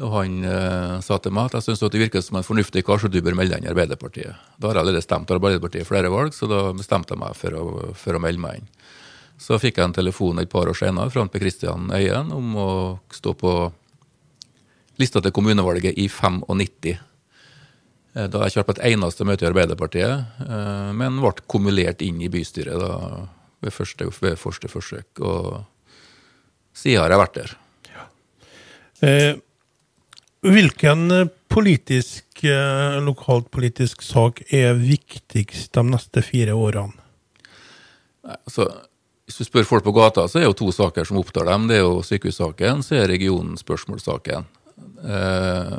Og 0.05 0.13
han 0.13 0.37
uh, 0.45 0.99
sa 1.05 1.17
til 1.23 1.33
meg 1.33 1.49
at 1.49 1.57
jeg 1.57 1.69
syntes 1.71 1.85
det 1.95 2.03
virket 2.03 2.27
som 2.27 2.37
en 2.37 2.47
fornuftig 2.47 2.85
kar, 2.85 3.01
så 3.01 3.09
du 3.09 3.19
bør 3.25 3.39
melde 3.39 3.55
deg 3.55 3.63
inn 3.65 3.71
i 3.71 3.73
Arbeiderpartiet. 3.73 4.45
Da 4.61 4.69
har 4.69 4.77
jeg 4.77 4.85
allerede 4.85 5.07
stemt 5.07 5.33
Arbeiderpartiet 5.33 5.87
i 5.87 5.89
flere 5.89 6.13
valg, 6.13 6.37
så 6.37 6.51
da 6.51 6.69
bestemte 6.77 7.17
jeg 7.17 7.23
meg 7.23 7.39
for 7.39 7.57
å, 7.57 7.67
for 7.97 8.19
å 8.19 8.23
melde 8.23 8.43
meg 8.43 8.61
inn. 8.61 8.71
Så 9.41 9.59
fikk 9.61 9.81
jeg 9.81 9.89
en 9.91 9.97
telefon 9.97 10.41
et 10.41 10.53
par 10.53 10.69
år 10.69 10.77
senere 10.77 11.13
fra 11.13 11.27
Per 11.29 11.43
Kristian 11.43 11.91
Øyen 11.93 12.31
om 12.33 12.55
å 12.57 12.71
stå 13.13 13.35
på 13.37 13.57
lista 15.01 15.21
til 15.21 15.35
kommunevalget 15.37 15.99
i 16.01 16.09
95. 16.09 16.97
Eh, 18.17 18.29
Da 18.29 18.39
har 18.39 18.49
jeg 18.49 18.55
ikke 18.57 18.63
vært 18.63 18.71
på 18.71 18.77
et 18.79 18.87
eneste 18.95 19.29
møte 19.29 19.45
i 19.45 19.51
Arbeiderpartiet, 19.51 20.43
eh, 20.47 20.91
men 20.97 21.21
ble 21.21 21.35
kumulert 21.47 22.03
inn 22.05 22.23
i 22.25 22.33
bystyret 22.33 22.81
da, 22.81 23.27
ved, 23.61 23.73
første, 23.73 24.09
ved 24.23 24.39
første 24.41 24.73
forsøk. 24.73 25.21
Og 25.21 25.65
siden 26.77 27.03
har 27.03 27.13
jeg 27.13 27.23
vært 27.25 27.41
der. 27.41 27.57
Eh, 29.05 29.35
hvilken 30.47 31.11
eh, 31.13 31.33
politisk, 31.53 32.25
lokalt 32.37 33.05
lokalpolitisk 33.07 34.03
sak 34.05 34.43
er 34.53 34.75
viktigst 34.77 35.73
de 35.73 35.85
neste 35.89 36.21
fire 36.25 36.53
årene? 36.53 36.93
Altså, 38.27 38.67
hvis 39.25 39.39
du 39.39 39.47
spør 39.47 39.65
folk 39.69 39.85
på 39.87 39.95
gata, 39.97 40.27
så 40.29 40.39
er 40.39 40.45
det 40.45 40.51
jo 40.51 40.59
to 40.65 40.73
saker 40.75 41.07
som 41.09 41.21
opptar 41.21 41.49
dem. 41.49 41.69
Det 41.71 41.79
er 41.79 41.85
jo 41.85 42.03
sykehussaken, 42.05 42.83
så 42.85 42.99
er 42.99 43.09
regionens 43.09 43.65
spørsmålssaken. 43.65 44.45
Eh, 45.07 45.79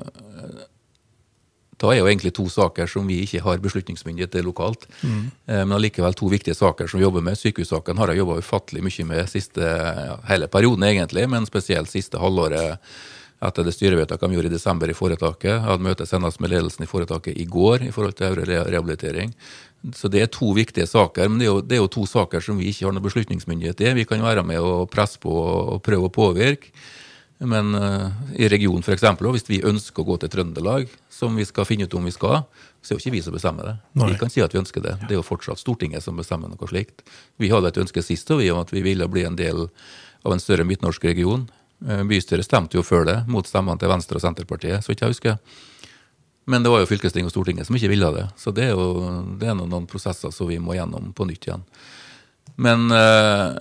da 1.82 1.92
er 1.94 2.00
jo 2.00 2.08
egentlig 2.10 2.34
to 2.34 2.48
saker 2.50 2.90
som 2.90 3.06
vi 3.10 3.20
ikke 3.26 3.44
har 3.46 3.62
beslutningsmyndighet 3.62 4.32
til 4.34 4.48
lokalt. 4.50 4.88
Mm. 5.02 5.30
men 5.46 5.76
allikevel 5.78 6.16
to 6.18 6.30
viktige 6.32 6.58
saker 6.58 6.88
som 6.88 7.00
vi 7.00 7.06
jobber 7.06 7.22
med. 7.22 7.38
Sykehussaken 7.38 7.98
har 8.02 8.10
jeg 8.12 8.24
jobba 8.24 8.40
ufattelig 8.42 8.82
mye 8.84 9.06
med 9.06 9.30
siste, 9.30 9.62
ja, 9.62 10.18
hele 10.32 10.50
perioden, 10.50 10.88
egentlig, 10.88 11.28
men 11.30 11.46
spesielt 11.46 11.92
siste 11.92 12.18
halvåret 12.18 12.82
etter 13.38 13.68
det 13.68 13.76
styrevedtaket 13.76 14.26
de 14.26 14.38
gjorde 14.38 14.50
i 14.50 14.56
desember 14.56 14.90
i 14.90 14.98
foretaket. 14.98 15.52
Jeg 15.52 15.66
hadde 15.68 15.86
møte 15.86 16.08
senest 16.10 16.42
med 16.42 16.52
ledelsen 16.56 16.88
i 16.88 16.90
foretaket 16.90 17.38
i 17.38 17.46
går 17.46 17.86
i 17.86 17.92
forhold 17.94 18.18
til 18.18 18.32
øvre 18.32 18.64
rehabilitering. 18.66 19.34
Så 19.94 20.10
det 20.10 20.24
er 20.24 20.32
to 20.34 20.50
viktige 20.58 20.88
saker, 20.90 21.30
men 21.30 21.38
det 21.40 21.46
er, 21.46 21.52
jo, 21.52 21.62
det 21.62 21.78
er 21.78 21.84
jo 21.84 21.92
to 21.94 22.08
saker 22.10 22.42
som 22.42 22.58
vi 22.58 22.72
ikke 22.72 22.88
har 22.88 22.96
noe 22.96 23.06
beslutningsmyndighet 23.06 23.84
i. 23.86 23.92
Vi 24.00 24.08
kan 24.10 24.26
være 24.26 24.44
med 24.48 24.58
og 24.58 24.90
presse 24.90 25.22
på 25.22 25.30
og 25.30 25.84
prøve 25.86 26.10
å 26.10 26.14
påvirke. 26.14 26.74
Men 27.38 27.76
uh, 27.76 28.10
i 28.34 28.48
regionen 28.50 28.82
f.eks., 28.82 29.04
hvis 29.22 29.50
vi 29.50 29.60
ønsker 29.66 30.02
å 30.02 30.08
gå 30.08 30.16
til 30.22 30.32
Trøndelag, 30.34 30.90
som 31.14 31.36
vi 31.38 31.46
skal 31.46 31.68
finne 31.70 31.86
ut 31.86 31.94
om 31.94 32.08
vi 32.08 32.14
skal, 32.14 32.42
så 32.82 32.94
er 32.94 32.98
jo 32.98 33.04
ikke 33.04 33.14
vi 33.14 33.22
som 33.22 33.36
bestemmer 33.36 33.70
det. 33.70 33.76
Nei. 34.00 34.10
Vi 34.14 34.20
kan 34.24 34.34
si 34.34 34.42
at 34.42 34.56
vi 34.56 34.62
ønsker 34.64 34.82
det. 34.82 34.96
Det 35.04 35.14
er 35.14 35.20
jo 35.20 35.28
fortsatt 35.28 35.62
Stortinget 35.62 36.06
som 36.06 36.18
bestemmer 36.18 36.50
noe 36.50 36.70
slikt. 36.70 37.06
Vi 37.38 37.52
hadde 37.54 37.70
et 37.70 37.80
ønske 37.84 38.02
sist 38.02 38.32
vi 38.34 38.50
om 38.50 38.64
at 38.64 38.74
vi 38.74 38.82
ville 38.86 39.06
bli 39.12 39.28
en 39.28 39.38
del 39.38 39.68
av 40.26 40.34
en 40.34 40.42
større 40.42 40.66
midtnorsk 40.66 41.06
region. 41.06 41.46
Uh, 41.86 42.02
bystyret 42.10 42.48
stemte 42.48 42.80
jo 42.80 42.86
før 42.86 43.06
det, 43.06 43.20
mot 43.30 43.46
stemmene 43.46 43.78
til 43.78 43.94
Venstre 43.94 44.18
og 44.18 44.26
Senterpartiet, 44.26 44.82
så 44.82 44.96
ikke 44.96 45.06
jeg 45.06 45.18
husker. 45.18 45.40
Men 46.50 46.64
det 46.64 46.72
var 46.74 46.82
jo 46.82 46.90
fylkesting 46.90 47.28
og 47.28 47.34
Stortinget 47.36 47.68
som 47.68 47.78
ikke 47.78 47.92
ville 47.92 48.10
det. 48.16 48.30
Så 48.40 48.54
det 48.56 48.72
er 48.72 48.74
jo 48.74 48.90
det 49.38 49.52
er 49.52 49.58
noen, 49.60 49.70
noen 49.70 49.90
prosesser 49.90 50.34
som 50.34 50.50
vi 50.50 50.58
må 50.64 50.78
gjennom 50.78 51.12
på 51.14 51.28
nytt 51.28 51.50
igjen. 51.52 51.66
Men 52.58 52.88
uh, 52.90 53.60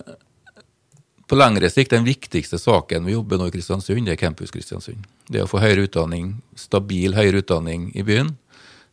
på 1.27 1.35
lengre 1.35 1.69
sikt, 1.71 1.91
den 1.91 2.07
viktigste 2.07 2.59
saken 2.59 3.07
vi 3.07 3.15
jobber 3.17 3.39
nå 3.39 3.49
i 3.49 3.53
Kristiansund, 3.53 4.05
det 4.07 4.15
er 4.15 4.21
Campus 4.21 4.53
Kristiansund. 4.53 5.03
Det 5.27 5.43
å 5.43 5.49
få 5.49 5.59
høyere 5.59 5.83
utdanning, 5.87 6.37
stabil 6.55 7.17
høyere 7.17 7.43
utdanning 7.43 7.89
i 7.99 8.05
byen, 8.07 8.35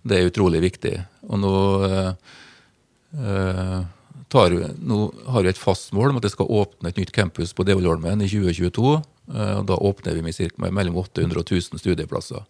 det 0.05 0.19
er 0.19 0.29
utrolig 0.29 0.61
viktig. 0.65 0.97
Og 1.31 1.41
nå, 1.41 1.55
eh, 3.15 3.79
tar, 4.29 4.57
nå 4.83 4.99
har 5.31 5.47
vi 5.47 5.53
et 5.55 5.61
fast 5.61 5.95
mål 5.97 6.11
om 6.11 6.21
at 6.21 6.27
det 6.27 6.35
skal 6.35 6.51
åpne 6.51 6.91
et 6.91 6.99
nytt 7.01 7.15
campus 7.15 7.55
på 7.55 7.65
Devolholmen 7.65 8.21
i 8.21 8.29
2022. 8.29 8.97
Eh, 9.33 9.55
og 9.61 9.67
da 9.71 9.79
åpner 9.79 10.19
vi 10.19 10.27
med, 10.27 10.35
cirka, 10.35 10.71
mellom 10.71 10.99
800 11.01 11.39
og 11.39 11.47
1000 11.47 11.81
studieplasser. 11.81 12.45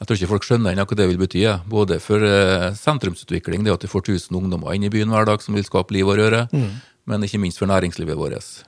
Jeg 0.00 0.08
tror 0.08 0.16
ikke 0.16 0.30
folk 0.30 0.46
skjønner 0.48 0.72
ennå 0.72 0.86
hva 0.88 0.96
det 0.96 1.10
vil 1.10 1.20
bety. 1.20 1.42
Både 1.68 1.98
for 2.00 2.24
uh, 2.24 2.70
sentrumsutvikling, 2.72 3.66
det 3.66 3.74
at 3.74 3.82
vi 3.84 3.90
får 3.92 4.06
1000 4.06 4.38
ungdommer 4.38 4.72
inn 4.72 4.86
i 4.88 4.92
byen 4.92 5.12
hver 5.12 5.28
dag 5.28 5.44
som 5.44 5.52
vil 5.52 5.66
skape 5.66 5.92
liv 5.92 6.08
og 6.08 6.16
røre, 6.16 6.46
mm. 6.48 6.70
men 7.04 7.26
ikke 7.26 7.42
minst 7.42 7.60
for 7.60 7.68
næringslivet 7.68 8.16
vårt. 8.16 8.62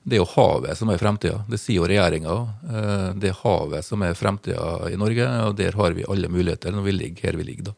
Det 0.00 0.16
er 0.16 0.22
jo 0.22 0.30
havet 0.32 0.78
som 0.78 0.90
er 0.92 1.00
fremtida. 1.00 1.42
Det 1.50 1.58
sier 1.60 1.82
jo 1.82 1.88
regjeringa. 1.88 2.36
Eh, 2.64 3.08
det 3.20 3.30
er 3.30 3.40
havet 3.42 3.84
som 3.84 4.00
er 4.04 4.16
fremtida 4.16 4.88
i 4.88 4.96
Norge, 5.00 5.26
og 5.44 5.58
der 5.58 5.76
har 5.76 5.96
vi 5.96 6.06
alle 6.08 6.30
muligheter 6.32 6.72
når 6.72 6.86
vi 6.86 6.94
ligger 6.96 7.28
her 7.28 7.36
vi 7.36 7.48
ligger. 7.50 7.70
da. 7.70 7.74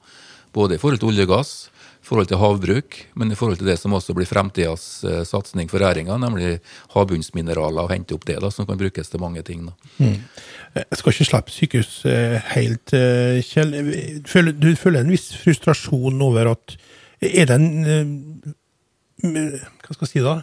Både 0.54 0.76
i 0.76 0.78
forhold 0.78 1.00
til 1.02 1.10
olje 1.10 1.26
og 1.26 1.32
gass, 1.32 1.52
i 2.02 2.06
forhold 2.06 2.28
til 2.30 2.38
havbruk, 2.38 2.98
men 3.18 3.32
i 3.32 3.38
forhold 3.38 3.58
til 3.58 3.70
det 3.70 3.78
som 3.80 3.94
også 3.96 4.14
blir 4.14 4.28
fremtidas 4.28 4.84
uh, 5.06 5.22
satsing 5.24 5.70
for 5.70 5.80
regjeringa, 5.80 6.18
nemlig 6.20 6.58
havbunnsmineraler, 6.92 7.86
og 7.86 7.92
hente 7.94 8.14
opp 8.18 8.26
det, 8.28 8.36
da, 8.42 8.50
som 8.52 8.66
kan 8.68 8.78
brukes 8.78 9.08
til 9.08 9.22
mange 9.22 9.42
ting. 9.46 9.64
da. 9.70 9.72
Mm. 10.02 10.18
Jeg 10.76 10.98
skal 10.98 11.14
ikke 11.14 11.28
slippe 11.30 11.54
sykehus 11.54 11.92
helt, 12.52 12.94
Kjell. 13.48 14.52
Du 14.58 14.68
føler 14.76 15.00
en 15.00 15.14
viss 15.14 15.30
frustrasjon 15.40 16.22
over 16.22 16.54
at 16.54 16.76
Er 17.22 17.46
det 17.46 17.54
en 17.54 18.54
Hva 19.22 19.94
skal 19.94 20.06
jeg 20.06 20.12
si 20.12 20.24
da? 20.26 20.40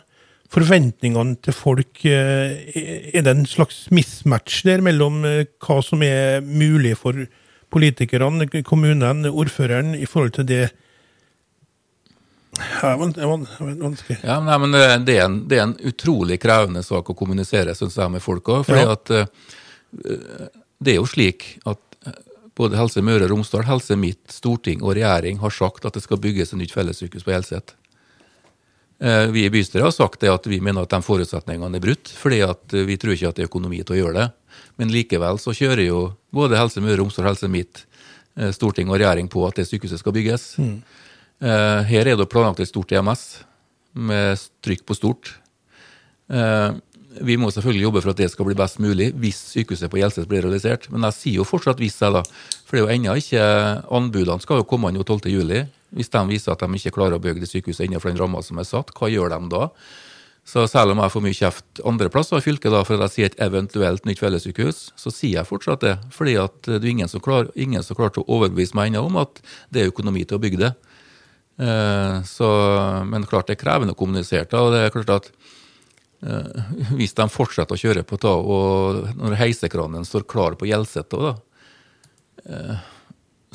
Forventningene 0.53 1.37
til 1.45 1.53
folk 1.53 2.03
eh, 2.09 3.13
Er 3.13 3.25
det 3.25 3.33
en 3.33 3.45
slags 3.49 3.87
mismatch 3.93 4.63
der 4.67 4.83
mellom 4.85 5.23
eh, 5.27 5.45
hva 5.61 5.79
som 5.85 6.03
er 6.05 6.41
mulig 6.41 6.95
for 6.97 7.27
politikerne, 7.69 8.47
kommunen, 8.65 9.27
ordføreren, 9.29 9.93
i 9.93 10.07
forhold 10.09 10.39
til 10.39 10.47
det 10.49 10.63
ja, 12.59 12.95
det 12.97 13.21
er 13.21 13.29
vanskelig. 13.29 14.15
Ja, 14.25 14.39
nei, 14.41 14.55
men 14.59 14.73
det 14.73 15.13
er, 15.15 15.27
en, 15.27 15.35
det 15.47 15.59
er, 15.59 15.67
en, 15.67 15.75
utrolig 15.85 16.39
krevende 16.41 16.81
sak 16.83 17.11
å 17.13 17.15
kommunisere 17.15 17.75
synes 17.77 17.95
jeg, 17.95 18.11
med 18.11 18.23
folk 18.25 18.49
òg. 18.51 18.71
Ja. 18.73 18.97
uh, 18.97 20.49
det 20.81 20.95
er 20.95 20.97
jo 20.97 21.05
slik 21.07 21.45
at 21.69 21.79
både 22.59 22.79
Helse 22.79 23.03
Møre 23.05 23.27
og 23.27 23.35
Romsdal, 23.35 23.63
Helse 23.69 23.95
Midt, 23.99 24.25
storting 24.33 24.81
og 24.83 24.97
regjering 24.97 25.39
har 25.43 25.53
sagt 25.55 25.85
at 25.87 25.95
det 25.95 26.03
skal 26.03 26.19
bygges 26.19 26.51
et 26.51 26.59
nytt 26.59 26.75
fellessykehus 26.75 27.23
på 27.23 27.35
Hjelset. 27.35 27.75
Eh, 28.99 29.27
vi 29.31 29.45
i 29.45 29.49
bystyret 29.49 29.85
har 29.85 29.95
sagt 29.95 30.19
det 30.19 30.31
at 30.31 30.47
vi 30.49 30.59
mener 30.63 30.83
at 30.83 30.91
de 30.91 30.99
forutsetningene 31.03 31.79
er 31.79 31.83
brutt, 31.83 32.11
fordi 32.11 32.41
at 32.43 32.73
vi 32.73 32.97
tror 32.99 33.15
ikke 33.15 33.29
at 33.31 33.37
det 33.37 33.45
er 33.45 33.51
økonomi 33.51 33.79
til 33.83 33.95
å 33.95 33.99
gjøre 34.01 34.17
det. 34.17 34.27
Men 34.79 34.91
likevel 34.91 35.39
så 35.39 35.55
kjører 35.55 35.85
jo 35.85 36.01
både 36.35 36.59
Helse 36.59 36.83
Møre 36.83 36.97
og 36.97 37.05
Romsdal 37.05 37.29
Helse 37.29 37.47
Midt, 37.51 37.85
eh, 38.35 38.51
storting 38.55 38.91
og 38.91 38.99
regjering 38.99 39.31
på 39.31 39.45
at 39.47 39.61
det 39.61 39.69
sykehuset 39.69 40.03
skal 40.03 40.15
bygges. 40.15 40.49
Mm. 40.59 40.75
Eh, 41.39 41.79
her 41.93 42.11
er 42.11 42.19
det 42.19 42.27
planlagt 42.31 42.59
et 42.59 42.71
stort 42.71 42.91
EMS 42.91 43.45
med 43.95 44.43
trykk 44.63 44.83
på 44.85 44.97
stort. 44.97 45.35
Vi 46.29 47.35
må 47.41 47.49
selvfølgelig 47.49 47.81
jobbe 47.87 48.01
for 48.03 48.11
at 48.11 48.19
det 48.21 48.27
skal 48.29 48.45
bli 48.45 48.55
best 48.55 48.77
mulig 48.77 49.07
hvis 49.17 49.39
sykehuset 49.55 49.89
på 49.89 49.97
Hjelset 49.97 50.27
blir 50.29 50.43
realisert. 50.45 50.85
Men 50.93 51.07
jeg 51.07 51.17
sier 51.17 51.39
jo 51.39 51.47
fortsatt 51.47 51.81
hvis, 51.81 51.97
jeg 51.97 52.13
da. 52.13 52.21
For 52.67 52.77
det 52.77 52.83
er 52.83 52.85
jo 52.85 52.93
ennå 52.93 53.15
ikke 53.17 53.47
Anbudene 53.97 54.43
skal 54.43 54.61
jo 54.61 54.67
komme 54.69 54.91
inn 54.91 55.01
12.07. 55.01 55.65
Hvis 55.95 56.11
de 56.13 56.21
viser 56.29 56.53
at 56.53 56.61
de 56.61 56.77
ikke 56.77 56.93
klarer 56.97 57.17
å 57.17 57.23
bygge 57.23 57.43
det 57.43 57.49
sykehuset 57.49 57.87
innenfor 57.87 58.11
den 58.11 58.21
ramma 58.21 58.43
som 58.45 58.61
er 58.61 58.67
satt, 58.67 58.93
hva 58.97 59.09
gjør 59.11 59.33
de 59.33 59.41
da? 59.51 59.69
Så 60.49 60.63
selv 60.69 60.95
om 60.95 61.01
jeg 61.03 61.13
får 61.13 61.21
mye 61.21 61.37
kjeft 61.37 61.81
andre 61.85 62.09
plasser 62.09 62.39
i 62.39 62.43
fylket 62.45 62.73
da, 62.73 62.81
for 62.87 62.97
at 62.97 63.09
jeg 63.09 63.15
sier 63.15 63.29
et 63.29 63.41
eventuelt 63.45 64.07
nytt 64.07 64.21
fellessykehus, 64.21 64.79
så 64.97 65.11
sier 65.13 65.37
jeg 65.37 65.49
fortsatt 65.49 65.83
det. 65.83 65.95
Fordi 66.15 66.37
at 66.41 66.55
det 66.65 66.79
er 66.79 66.91
ingen 66.93 67.11
som, 67.11 67.21
klar, 67.21 67.51
ingen 67.53 67.85
som 67.85 67.97
klarte 67.99 68.23
å 68.23 68.29
overbevise 68.39 68.77
meg 68.77 68.89
ennå 68.89 69.03
om 69.11 69.19
at 69.21 69.41
det 69.69 69.83
er 69.83 69.91
økonomi 69.91 70.23
til 70.25 70.39
å 70.39 70.41
bygge 70.41 70.61
det. 70.63 70.71
Eh, 71.59 72.17
så, 72.25 72.49
men 73.05 73.27
klart 73.29 73.49
det 73.49 73.57
er 73.57 73.61
krevende 73.61 73.93
å 73.93 73.99
kommunisere. 73.99 74.47
og 74.57 74.73
det 74.73 74.85
er 74.85 74.93
klart 74.95 75.11
at 75.17 75.29
eh, 76.23 76.69
Hvis 76.95 77.17
de 77.17 77.27
fortsetter 77.29 77.75
å 77.75 77.81
kjøre 77.83 78.05
på 78.07 78.17
da, 78.23 78.31
og 78.39 79.11
når 79.19 79.37
heisekranen 79.43 80.07
står 80.07 80.25
klar 80.29 80.57
på 80.57 80.69
Hjelset 80.71 81.11
da, 81.13 81.35
eh, 82.47 82.87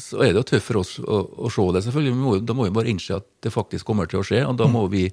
så 0.00 0.20
er 0.24 0.32
det 0.32 0.42
jo 0.42 0.48
tøft 0.48 0.66
for 0.66 0.80
oss 0.80 0.92
å, 0.98 1.20
å 1.46 1.50
se 1.52 1.64
det. 1.76 1.84
selvfølgelig. 1.86 2.18
Må, 2.18 2.34
da 2.42 2.56
må 2.56 2.66
vi 2.66 2.74
bare 2.74 2.90
innse 2.90 3.18
at 3.20 3.26
det 3.44 3.52
faktisk 3.54 3.86
kommer 3.86 4.10
til 4.10 4.20
å 4.20 4.26
skje. 4.26 4.42
og 4.48 4.56
Da 4.58 4.66
må 4.70 4.84
vi 4.90 5.06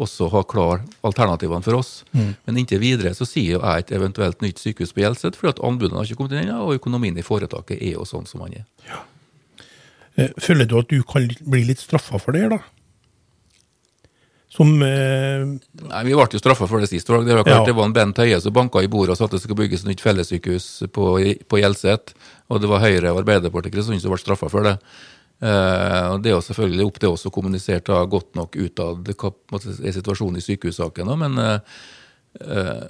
også 0.00 0.30
ha 0.32 0.42
klar 0.48 0.82
alternativene 1.04 1.64
for 1.64 1.78
oss. 1.78 1.92
Mm. 2.16 2.32
Men 2.46 2.60
inntil 2.62 2.80
videre 2.82 3.12
så 3.16 3.28
sier 3.28 3.58
jo 3.58 3.62
jeg 3.62 3.84
et 3.84 3.94
eventuelt 3.98 4.44
nytt 4.44 4.62
sykehus 4.62 4.94
på 4.96 5.04
Hjelset, 5.04 5.36
fordi 5.38 5.52
at 5.52 5.64
anbudene 5.68 6.00
har 6.00 6.08
ikke 6.08 6.22
kommet 6.22 6.38
inn 6.38 6.46
ennå, 6.46 6.62
og 6.64 6.80
økonomien 6.80 7.18
i 7.20 7.26
foretaket 7.26 7.76
er 7.80 7.98
jo 7.98 8.06
sånn 8.08 8.28
som 8.30 8.44
man 8.44 8.56
er. 8.56 8.64
Ja. 8.88 9.02
Eh, 10.16 10.32
føler 10.40 10.68
du 10.68 10.78
at 10.80 10.88
du 10.92 11.02
kan 11.08 11.28
bli 11.44 11.64
litt 11.68 11.82
straffa 11.82 12.20
for 12.20 12.36
det, 12.36 12.48
da? 12.52 12.60
Som 14.52 14.82
eh... 14.84 15.46
Nei, 15.88 16.02
Vi 16.04 16.12
ble 16.12 16.26
jo 16.28 16.40
straffa 16.40 16.68
for 16.68 16.82
det 16.82 16.90
sist. 16.90 17.08
Det 17.08 17.14
var, 17.14 17.44
klart, 17.44 17.48
ja. 17.48 17.64
det 17.64 17.76
var 17.76 17.88
en 17.88 17.96
Bent 17.96 18.20
Høie 18.20 18.36
som 18.42 18.52
banka 18.52 18.82
i 18.84 18.90
bordet 18.92 19.14
og 19.14 19.20
sa 19.20 19.28
at 19.28 19.36
det 19.36 19.40
skulle 19.40 19.62
bygges 19.62 19.86
nytt 19.88 20.04
fellessykehus 20.04 20.68
på, 20.92 21.06
på 21.48 21.60
Hjelset. 21.62 22.12
Og 22.52 22.60
det 22.60 22.68
var 22.68 22.84
Høyre 22.84 23.14
og 23.14 23.22
Arbeiderpartiet 23.22 23.80
som 23.86 23.96
ble 23.96 24.20
straffa 24.20 24.50
for 24.52 24.68
det. 24.68 24.76
Eh, 25.40 26.04
og 26.12 26.20
Det 26.20 26.30
er 26.30 26.36
jo 26.36 26.44
selvfølgelig 26.44 26.88
opp 26.90 27.00
til 27.00 27.16
oss 27.16 27.24
å 27.26 27.32
kommunisere 27.34 28.02
godt 28.12 28.36
nok 28.38 28.58
utad 28.60 29.08
hva 29.16 29.32
er 29.62 29.96
situasjonen 29.96 30.42
i 30.42 30.44
sykehussaken. 30.44 31.14
Men 31.24 31.40
eh, 31.40 31.80
eh, 32.44 32.84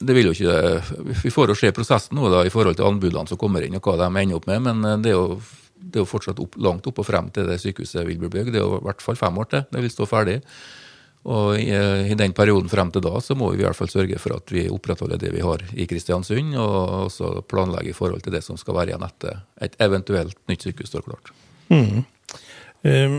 det 0.00 0.16
vil 0.16 0.30
jo 0.30 0.34
ikke, 0.34 1.12
Vi 1.22 1.30
får 1.32 1.52
jo 1.52 1.60
se 1.60 1.76
prosessen 1.76 2.16
nå 2.16 2.32
da, 2.32 2.42
i 2.44 2.52
forhold 2.52 2.76
til 2.80 2.88
anbudene 2.88 3.28
som 3.28 3.40
kommer 3.40 3.64
inn, 3.64 3.76
og 3.76 3.84
hva 3.84 3.96
de 4.00 4.08
ender 4.08 4.40
opp 4.40 4.48
med. 4.48 4.64
Men 4.66 4.84
eh, 4.84 4.98
det 5.04 5.12
er 5.12 5.20
jo 5.20 5.38
det 5.76 6.00
er 6.00 6.04
jo 6.04 6.08
fortsatt 6.08 6.40
opp, 6.42 6.56
langt 6.62 6.86
opp 6.88 6.98
og 7.02 7.06
frem 7.08 7.28
til 7.34 7.46
det 7.48 7.60
sykehuset 7.62 8.06
vil 8.08 8.18
bli 8.20 8.32
bygd. 8.32 8.52
Det 8.54 8.60
er 8.60 8.66
jo 8.66 8.80
i 8.80 8.86
hvert 8.86 9.04
fall 9.04 9.18
fem 9.18 9.38
år 9.42 9.52
til 9.52 9.64
det 9.70 9.84
vil 9.84 9.92
stå 9.92 10.08
ferdig. 10.10 10.40
Og 11.26 11.58
i, 11.58 11.70
i, 12.06 12.14
den 12.18 12.34
perioden 12.36 12.70
frem 12.70 12.92
til 12.94 13.02
da 13.02 13.18
så 13.24 13.34
må 13.38 13.50
vi 13.50 13.64
i 13.64 13.66
hvert 13.66 13.78
fall 13.78 13.90
sørge 13.90 14.18
for 14.22 14.36
at 14.36 14.50
vi 14.54 14.68
opprettholder 14.70 15.18
det 15.18 15.32
vi 15.34 15.42
har 15.42 15.62
i 15.74 15.86
Kristiansund, 15.90 16.54
og 16.54 17.08
også 17.08 17.32
planlegge 17.50 17.90
i 17.90 17.96
forhold 17.96 18.22
til 18.22 18.36
det 18.36 18.44
som 18.46 18.58
skal 18.60 18.78
være 18.78 18.92
igjen 18.92 19.06
etter 19.08 19.40
et 19.66 19.74
eventuelt 19.82 20.38
nytt 20.50 20.68
sykehus 20.68 20.92
står 20.92 21.06
klart. 21.08 21.32
Mm. 21.72 22.04
Um, 22.86 23.16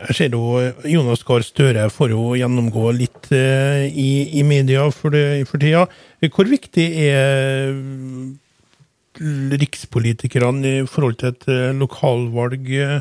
jeg 0.00 0.16
ser 0.16 0.36
jo 0.36 0.60
Jonas 0.88 1.24
Gahr 1.26 1.42
Støre 1.44 1.88
får 1.92 2.14
jo 2.14 2.28
gjennomgå 2.38 2.92
litt 2.96 3.32
uh, 3.34 3.82
i, 3.82 4.30
i, 4.38 4.46
media 4.46 4.86
for, 4.94 5.10
det, 5.12 5.48
for 5.50 5.58
tida. 5.60 5.88
Hvor 6.30 6.48
viktig 6.48 6.86
er 7.08 7.74
rikspolitikerne 9.20 10.76
i 10.80 10.86
forhold 10.88 11.18
til 11.20 11.34
et 11.34 11.46
eh, 11.52 11.70
lokalvalg. 11.76 12.70
Eh, 12.72 13.00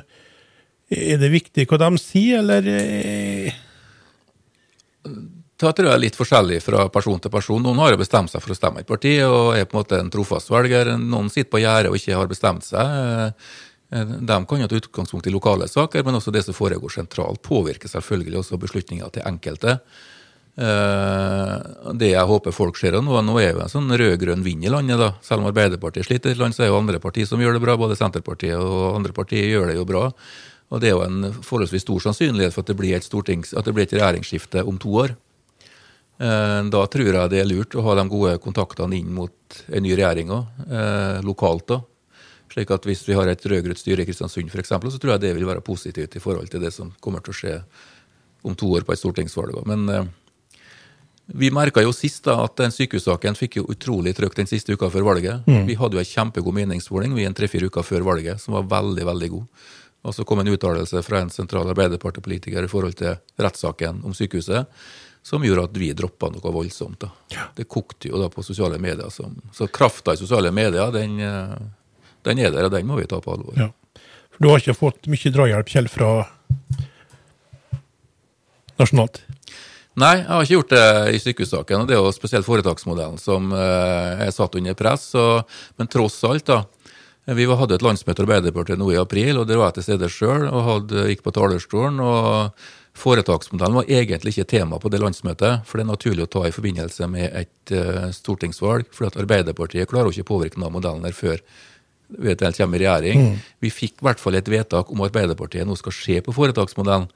er 0.90 1.22
det 1.22 1.32
viktig 1.32 1.68
hva 1.70 1.80
de 1.80 1.90
sier, 2.02 2.42
eller? 2.42 2.68
Eh? 2.68 3.54
Det 5.60 5.74
tror 5.76 5.90
jeg 5.90 5.96
er 5.96 6.04
litt 6.04 6.18
forskjellig 6.18 6.60
fra 6.64 6.86
person 6.92 7.20
til 7.20 7.32
person. 7.32 7.64
Noen 7.64 7.80
har 7.84 7.94
jo 7.94 8.02
bestemt 8.02 8.32
seg 8.32 8.44
for 8.44 8.56
å 8.56 8.58
stemme 8.58 8.84
et 8.84 8.90
parti 8.90 9.18
og 9.26 9.58
er 9.58 9.68
på 9.68 9.76
en 9.76 9.82
måte 9.82 10.00
en 10.00 10.12
trofast 10.12 10.52
velger. 10.52 10.94
Noen 11.00 11.32
sitter 11.32 11.52
på 11.52 11.64
gjerdet 11.64 11.92
og 11.92 12.00
ikke 12.00 12.20
har 12.20 12.32
bestemt 12.32 12.68
seg. 12.68 13.44
De 13.90 14.38
kan 14.48 14.62
jo 14.62 14.70
ta 14.70 14.78
utgangspunkt 14.78 15.28
i 15.28 15.34
lokale 15.34 15.68
saker, 15.68 16.06
men 16.06 16.16
også 16.20 16.32
det 16.32 16.46
som 16.46 16.56
foregår 16.56 16.94
sentralt, 16.94 17.42
påvirker 17.44 17.92
selvfølgelig 17.92 18.40
også 18.44 18.60
beslutninger 18.62 19.12
til 19.16 19.26
enkelte. 19.28 19.80
Eh, 20.60 21.56
det 21.96 22.10
jeg 22.12 22.28
håper 22.28 22.52
folk 22.52 22.76
ser 22.76 22.98
nå, 23.00 23.22
nå 23.24 23.36
er 23.40 23.54
jo 23.54 23.62
en 23.64 23.72
sånn 23.72 23.94
rød-grønn 23.96 24.44
vind 24.44 24.66
i 24.68 24.72
landet. 24.74 25.00
da, 25.00 25.14
Selv 25.24 25.46
om 25.46 25.48
Arbeiderpartiet 25.48 26.08
sliter 26.08 26.34
i 26.34 26.40
land, 26.40 26.56
så 26.56 26.66
er 26.66 26.74
jo 26.74 26.80
andre 26.82 27.00
partier 27.00 27.30
som 27.30 27.40
gjør 27.40 27.56
det 27.56 27.64
bra. 27.64 27.78
Både 27.80 27.96
Senterpartiet 27.96 28.60
og 28.60 28.98
andre 28.98 29.16
partier 29.16 29.48
gjør 29.48 29.72
det 29.72 29.78
jo 29.80 29.88
bra. 29.88 30.10
Og 30.70 30.82
det 30.82 30.92
er 30.92 30.98
jo 30.98 31.06
en 31.06 31.32
forholdsvis 31.40 31.86
stor 31.88 32.04
sannsynlighet 32.04 32.54
for 32.54 32.66
at 32.66 32.74
det 32.74 32.78
blir 32.78 32.98
et, 32.98 33.08
det 33.08 33.74
blir 33.74 33.88
et 33.88 33.96
regjeringsskifte 33.96 34.66
om 34.68 34.78
to 34.82 34.92
år. 35.00 35.16
Eh, 36.20 36.62
da 36.76 36.84
tror 36.92 37.08
jeg 37.08 37.32
det 37.32 37.40
er 37.40 37.48
lurt 37.48 37.78
å 37.80 37.86
ha 37.88 37.96
de 37.96 38.10
gode 38.12 38.36
kontaktene 38.44 39.00
inn 39.00 39.16
mot 39.16 39.64
en 39.72 39.86
ny 39.86 39.96
regjering 39.96 40.36
òg, 40.36 40.66
eh, 40.68 41.22
lokalt. 41.24 41.68
da. 41.68 41.82
Slik 42.52 42.72
at 42.72 42.84
Hvis 42.84 43.08
vi 43.08 43.14
har 43.14 43.28
et 43.28 43.42
rød-grønt 43.42 43.80
styre 43.80 44.02
i 44.02 44.06
Kristiansund 44.06 44.52
eksempel, 44.52 44.92
så 44.92 45.00
tror 45.00 45.16
jeg 45.16 45.22
det 45.22 45.36
vil 45.36 45.48
være 45.48 45.64
positivt 45.64 46.16
i 46.16 46.20
forhold 46.20 46.50
til 46.50 46.60
det 46.60 46.74
som 46.74 46.92
kommer 47.00 47.24
til 47.24 47.32
å 47.32 47.40
skje 47.40 47.64
om 48.44 48.56
to 48.56 48.66
år 48.76 48.84
på 48.84 48.92
et 48.92 49.00
stortingsvalg. 49.00 49.66
Men 49.66 50.10
Vi 51.34 51.52
merka 51.54 51.82
jo 51.84 51.92
sist 51.94 52.24
da 52.26 52.40
at 52.42 52.56
den 52.58 52.72
sykehussaken 52.74 53.36
fikk 53.38 53.60
jo 53.60 53.68
utrolig 53.70 54.16
trøkk 54.18 54.38
den 54.40 54.50
siste 54.50 54.74
uka 54.74 54.90
før 54.90 55.06
valget. 55.12 55.46
Mm. 55.46 55.68
Vi 55.68 55.76
hadde 55.78 55.98
jo 55.98 56.02
en 56.02 56.10
kjempegod 56.10 56.56
meningsmåling 56.58 57.14
vi 57.14 57.28
en 57.28 57.38
tre-fire 57.38 57.70
uker 57.70 57.86
før 57.86 58.08
valget 58.08 58.42
som 58.42 58.58
var 58.58 58.66
veldig, 58.72 59.06
veldig 59.12 59.30
god. 59.36 59.68
Og 60.08 60.16
så 60.16 60.24
kom 60.26 60.42
en 60.42 60.50
uttalelse 60.50 61.04
fra 61.06 61.22
en 61.22 61.30
sentral 61.30 61.70
Arbeiderpartipolitiker 61.70 62.66
i 62.66 62.72
forhold 62.72 62.98
til 62.98 63.20
rettssaken 63.38 64.02
om 64.08 64.16
sykehuset, 64.16 64.72
som 65.22 65.44
gjorde 65.44 65.68
at 65.68 65.78
vi 65.78 65.92
droppa 65.94 66.32
noe 66.34 66.54
voldsomt. 66.56 67.02
da. 67.04 67.12
Ja. 67.36 67.50
Det 67.56 67.68
kokte 67.70 68.10
jo 68.10 68.22
da 68.22 68.30
på 68.32 68.44
sosiale 68.46 68.80
medier. 68.82 69.12
Så, 69.14 69.28
så 69.54 69.68
krafta 69.68 70.16
i 70.16 70.22
sosiale 70.22 70.54
medier, 70.56 70.90
den, 70.96 71.20
den, 72.26 72.40
er 72.40 72.56
der, 72.56 72.70
og 72.70 72.74
den 72.74 72.88
må 72.88 72.98
vi 72.98 73.10
ta 73.12 73.20
på 73.22 73.36
alvor. 73.36 73.60
Ja. 73.60 73.70
For 74.32 74.46
du 74.46 74.50
har 74.54 74.64
ikke 74.64 74.80
fått 74.80 75.12
mye 75.12 75.34
drahjelp, 75.36 75.74
Kjell, 75.76 75.92
fra 75.92 76.14
nasjonalt? 78.80 79.22
Nei, 80.00 80.16
jeg 80.22 80.30
har 80.30 80.46
ikke 80.46 80.54
gjort 80.54 80.74
det 80.76 80.90
i 81.16 81.22
sykehussaken. 81.24 81.82
og 81.82 81.88
Det 81.90 81.96
er 81.98 82.04
jo 82.04 82.12
spesielt 82.16 82.48
foretaksmodellen 82.48 83.18
som 83.20 83.50
eh, 83.56 84.26
er 84.28 84.36
satt 84.36 84.56
under 84.60 84.78
press. 84.78 85.10
Og, 85.18 85.58
men 85.80 85.90
tross 85.92 86.22
alt, 86.30 86.46
da. 86.48 86.64
Vi 87.30 87.46
hadde 87.46 87.76
et 87.78 87.84
landsmøte 87.86 88.24
i 88.24 88.26
Arbeiderpartiet 88.26 88.80
nå 88.80 88.88
i 88.94 88.98
april, 88.98 89.38
og 89.38 89.48
der 89.50 89.60
var 89.60 89.70
jeg 89.70 89.80
til 89.80 89.86
stede 89.90 90.08
sjøl 90.10 90.48
og 90.48 90.64
hadde, 90.66 91.10
gikk 91.12 91.22
på 91.26 91.34
talerstolen. 91.36 92.00
og 92.02 92.56
Foretaksmodellen 93.00 93.78
var 93.78 93.92
egentlig 93.92 94.34
ikke 94.34 94.50
tema 94.50 94.80
på 94.82 94.90
det 94.92 95.00
landsmøtet, 95.04 95.66
for 95.68 95.78
det 95.78 95.86
er 95.86 95.92
naturlig 95.92 96.26
å 96.26 96.32
ta 96.34 96.48
i 96.48 96.56
forbindelse 96.56 97.08
med 97.12 97.36
et 97.38 97.74
uh, 97.76 98.10
stortingsvalg. 98.16 98.90
For 98.96 99.08
at 99.08 99.20
Arbeiderpartiet 99.22 99.88
klarer 99.92 100.10
ikke 100.10 100.26
å 100.26 100.32
påvirke 100.34 100.60
noen 100.60 100.74
modellen 100.76 101.06
der 101.06 101.16
før 101.16 101.38
vi 102.10 102.34
kommer 102.36 102.82
i 102.82 102.88
regjering. 102.88 103.22
Mm. 103.22 103.40
Vi 103.62 103.70
fikk 103.70 104.00
i 104.00 104.08
hvert 104.08 104.20
fall 104.20 104.40
et 104.40 104.50
vedtak 104.50 104.90
om 104.90 105.04
at 105.04 105.14
Arbeiderpartiet 105.14 105.70
nå 105.70 105.78
skal 105.78 105.94
se 105.96 106.18
på 106.26 106.34
foretaksmodellen. 106.34 107.08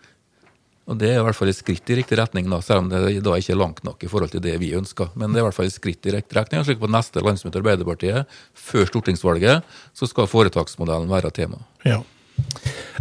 Og 0.83 0.97
Det 0.99 1.09
er 1.09 1.21
i 1.21 1.23
hvert 1.23 1.37
fall 1.37 1.47
et 1.47 1.55
skritt 1.55 1.91
i 1.93 1.95
riktig 2.01 2.17
retning, 2.19 2.49
da, 2.51 2.59
selv 2.63 2.83
om 2.83 2.89
det 2.91 3.21
da 3.23 3.35
ikke 3.39 3.53
er 3.55 3.59
langt 3.59 3.83
nok 3.87 4.03
i 4.03 4.09
forhold 4.11 4.33
til 4.33 4.43
det 4.43 4.57
vi 4.59 4.73
ønsker. 4.75 5.13
Men 5.15 5.31
det 5.31 5.39
er 5.39 5.45
i 5.45 5.47
hvert 5.47 5.55
fall 5.55 5.69
et 5.69 5.75
skritt 5.75 6.09
i 6.09 6.15
riktig 6.17 6.35
retning. 6.35 6.65
slik 6.67 6.81
På 6.81 6.91
neste 6.91 7.23
landsmøte 7.23 7.61
Arbeiderpartiet, 7.61 8.27
før 8.53 8.89
stortingsvalget, 8.91 9.63
så 9.95 10.09
skal 10.09 10.27
foretaksmodellen 10.27 11.07
være 11.11 11.31
tema. 11.31 11.61
Ja. 11.87 12.01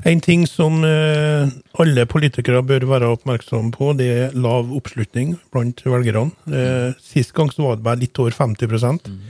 En 0.08 0.20
ting 0.22 0.44
som 0.50 0.82
eh, 0.86 1.50
alle 1.82 2.06
politikere 2.10 2.62
bør 2.66 2.86
være 2.90 3.10
oppmerksomme 3.16 3.70
på, 3.74 3.92
det 3.98 4.08
er 4.10 4.38
lav 4.38 4.70
oppslutning 4.74 5.36
blant 5.54 5.82
velgerne. 5.86 6.30
Eh, 6.50 6.94
sist 7.02 7.34
gang 7.36 7.52
så 7.52 7.66
var 7.66 7.78
det 7.78 7.86
bare 7.86 8.02
litt 8.02 8.18
over 8.22 8.34
50 8.34 8.66
mm. 8.70 9.20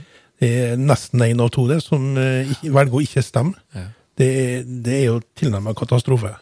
Det 0.41 0.49
er 0.49 0.79
nesten 0.81 1.21
én 1.23 1.41
av 1.41 1.51
to 1.53 1.67
det 1.69 1.81
som 1.85 2.17
eh, 2.17 2.49
velger 2.63 2.99
å 2.99 3.03
ikke 3.05 3.25
stemme. 3.25 3.57
Det, 4.13 4.29
det, 4.85 4.93
er 4.93 5.05
jo 5.07 5.21
tilnærmet 5.37 5.77
katastrofe. 5.77 6.35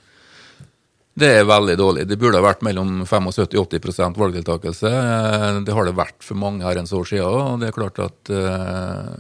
Det 1.12 1.28
er 1.28 1.48
veldig 1.48 1.76
dårlig. 1.76 2.06
Det 2.08 2.16
burde 2.20 2.40
ha 2.40 2.46
vært 2.46 2.62
mellom 2.64 3.02
75-80 3.04 4.16
valgdeltakelse. 4.16 4.92
Eh, 4.92 5.48
det 5.68 5.76
har 5.76 5.88
det 5.88 5.98
vært 5.98 6.24
for 6.24 6.40
mange 6.40 6.64
her 6.64 6.80
en 6.80 6.88
år 6.88 7.10
siden. 7.10 7.28
Og 7.28 7.60
det 7.60 7.68
er 7.68 7.76
klart 7.76 8.00
at 8.00 8.32
uh, 8.32 9.12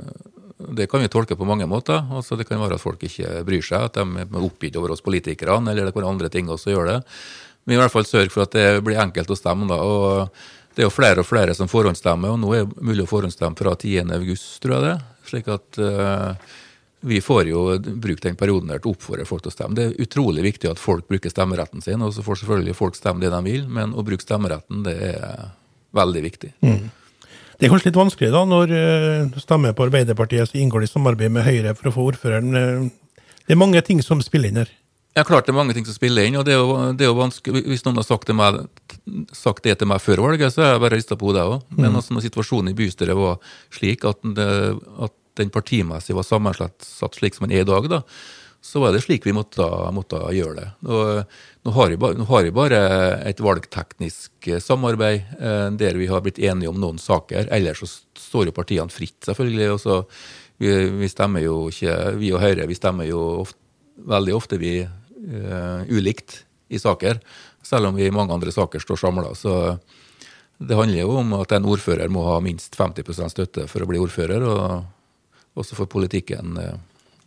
det 0.71 0.87
kan 0.91 1.03
vi 1.03 1.11
tolke 1.11 1.35
på 1.35 1.47
mange 1.47 1.67
måter. 1.67 1.99
Altså, 2.15 2.37
det 2.39 2.47
kan 2.47 2.61
være 2.61 2.79
at 2.79 2.83
folk 2.83 3.03
ikke 3.03 3.43
bryr 3.47 3.65
seg, 3.65 3.89
at 3.89 3.99
de 3.99 4.23
er 4.23 4.47
oppgitt 4.47 4.79
over 4.79 4.95
oss 4.95 5.03
politikerne, 5.03 5.73
eller 5.73 5.89
det 5.89 5.93
kan 5.93 6.03
være 6.03 6.15
andre 6.15 6.31
ting 6.31 6.49
også 6.51 6.71
gjør 6.71 6.93
det. 6.93 6.97
Men 7.65 7.75
i 7.75 7.81
hvert 7.81 7.93
fall 7.93 8.07
sørg 8.07 8.31
for 8.33 8.47
at 8.47 8.55
det 8.55 8.65
blir 8.85 9.01
enkelt 9.01 9.29
å 9.29 9.37
stemme. 9.37 9.67
da, 9.67 9.81
og 9.83 10.31
Det 10.71 10.85
er 10.85 10.87
jo 10.87 10.95
flere 10.95 11.25
og 11.25 11.27
flere 11.27 11.53
som 11.57 11.67
forhåndsstemmer, 11.67 12.31
og 12.31 12.39
nå 12.39 12.55
er 12.55 12.63
det 12.63 12.87
mulig 12.87 13.03
å 13.03 13.11
forhåndsstemme 13.11 13.59
fra 13.59 13.75
10.8, 13.75 14.37
tror 14.63 14.77
jeg 14.77 14.87
det. 14.87 14.97
Slik 15.27 15.51
at 15.51 15.81
uh, 15.83 16.55
vi 17.01 17.21
får 17.21 17.49
jo 17.49 17.63
bruke 17.81 18.23
den 18.23 18.37
perioden 18.37 18.69
der 18.71 18.81
til 18.81 18.91
å 18.91 18.95
oppfordre 18.95 19.25
folk 19.25 19.43
til 19.45 19.51
å 19.51 19.55
stemme. 19.55 19.77
Det 19.77 19.85
er 19.87 20.03
utrolig 20.05 20.45
viktig 20.45 20.69
at 20.69 20.81
folk 20.81 21.07
bruker 21.09 21.33
stemmeretten 21.33 21.83
sin, 21.83 22.01
og 22.05 22.13
så 22.15 22.25
får 22.25 22.43
selvfølgelig 22.43 22.77
folk 22.77 22.97
stemme 22.97 23.23
det 23.23 23.31
de 23.33 23.41
vil, 23.47 23.63
men 23.69 23.95
å 23.97 24.05
bruke 24.05 24.25
stemmeretten 24.25 24.83
det 24.85 24.97
er 25.11 25.47
veldig 25.97 26.25
viktig. 26.27 26.51
Mm. 26.65 26.89
Det 27.57 27.67
er 27.67 27.73
kanskje 27.73 27.91
litt 27.91 27.99
vanskelig 27.99 28.31
da, 28.33 28.43
når 28.49 28.69
du 28.71 28.77
uh, 28.77 29.41
stemmer 29.41 29.73
på 29.77 29.85
Arbeiderpartiet, 29.85 30.49
så 30.49 30.57
inngår 30.61 30.85
de 30.85 30.89
samarbeid 30.89 31.33
med 31.33 31.45
Høyre 31.45 31.75
for 31.77 31.91
å 31.91 31.95
få 31.97 32.05
ordføreren. 32.09 32.55
Uh, 32.57 33.25
det 33.45 33.53
er 33.53 33.61
mange 33.61 33.81
ting 33.85 34.01
som 34.05 34.21
spiller 34.25 34.49
inn 34.49 34.61
her. 34.63 34.71
Ja, 35.11 35.25
klart 35.27 35.45
det 35.45 35.51
er 35.51 35.57
mange 35.57 35.75
ting 35.75 35.85
som 35.85 35.93
spiller 35.93 36.23
inn. 36.23 36.37
og 36.39 36.45
det 36.47 36.53
er 36.55 36.61
jo, 36.61 36.75
det 36.95 37.03
er 37.03 37.09
jo 37.09 37.17
vanskelig, 37.17 37.65
Hvis 37.67 37.83
noen 37.83 37.99
har 37.99 38.07
sagt, 38.07 38.29
meg, 38.31 38.61
sagt, 39.35 39.63
det 39.65 39.77
til 39.77 39.89
meg 39.91 39.99
før 39.99 40.23
valget, 40.23 40.53
så 40.53 40.63
har 40.63 40.71
jeg 40.71 40.83
bare 40.85 40.95
rista 41.01 41.17
på 41.19 41.27
hodet 41.27 41.43
òg. 41.43 41.65
Men 41.75 41.91
mm. 41.91 41.97
altså, 41.99 42.15
når 42.15 42.25
situasjonen 42.29 42.71
i 42.71 42.77
bystyret 42.77 43.19
var 43.19 43.41
slik 43.75 44.07
at, 44.07 44.21
det, 44.37 44.47
at 45.03 45.15
den 45.39 45.51
partimessig 45.53 46.15
var 46.17 46.27
sammensatt 46.27 47.15
slik 47.17 47.37
som 47.37 47.47
den 47.47 47.57
er 47.57 47.65
i 47.65 47.69
dag, 47.69 47.87
da, 47.91 48.01
så 48.61 48.81
var 48.83 48.93
det 48.93 49.01
slik 49.01 49.25
vi 49.25 49.33
måtte, 49.33 49.65
måtte 49.95 50.19
gjøre 50.35 50.53
det. 50.59 50.67
Nå, 50.85 50.97
nå, 51.65 51.71
har 51.73 52.43
vi 52.45 52.53
bare, 52.53 52.81
et 53.25 53.41
valgteknisk 53.41 54.51
eh, 54.51 54.61
samarbeid 54.61 55.33
eh, 55.39 55.69
der 55.81 55.97
vi 55.97 56.09
har 56.11 56.21
blitt 56.21 56.39
enige 56.39 56.69
om 56.69 56.77
noen 56.81 57.01
saker. 57.01 57.49
Ellers 57.49 57.81
så 57.81 57.89
står 58.21 58.51
jo 58.51 58.55
partiene 58.55 58.93
fritt, 58.93 59.17
selvfølgelig. 59.25 59.71
og 59.73 59.81
så 59.81 59.97
vi, 60.61 60.69
vi, 61.01 61.09
stemmer 61.09 61.41
jo 61.41 61.65
ikke, 61.73 61.95
vi 62.21 62.29
og 62.35 62.43
Høyre 62.43 62.69
vi 62.69 62.77
stemmer 62.77 63.09
jo 63.09 63.23
ofte, 63.41 63.57
veldig 64.01 64.33
ofte 64.33 64.57
vi 64.57 64.79
uh, 64.81 65.81
ulikt 65.89 66.39
i 66.73 66.79
saker, 66.81 67.19
selv 67.65 67.89
om 67.89 67.97
vi 67.97 68.07
i 68.07 68.13
mange 68.13 68.33
andre 68.33 68.53
saker 68.53 68.81
står 68.81 68.97
samla. 68.97 69.33
Så 69.37 69.53
det 70.61 70.77
handler 70.77 71.03
jo 71.03 71.17
om 71.19 71.35
at 71.37 71.53
en 71.57 71.67
ordfører 71.69 72.09
må 72.13 72.23
ha 72.29 72.39
minst 72.41 72.77
50% 72.77 73.33
støtte 73.33 73.67
for 73.69 73.83
å 73.83 73.89
bli 73.89 74.01
ordfører. 74.01 74.45
og 74.45 75.00
og 75.55 75.67
så 75.67 75.77
får 75.77 75.89
politikken 75.91 76.57
eh, 76.61 76.77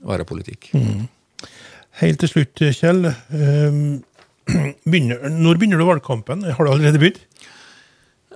være 0.04 0.26
politikk. 0.28 0.70
Mm. 0.76 1.06
Helt 2.00 2.20
til 2.22 2.30
slutt, 2.30 2.64
Kjell. 2.74 3.06
Ehm, 3.06 4.02
begynner, 4.90 5.28
når 5.30 5.60
begynner 5.60 5.80
du 5.80 5.88
valgkampen? 5.88 6.46
Har 6.48 6.66
du 6.66 6.72
allerede 6.72 7.00
begynt? 7.00 7.22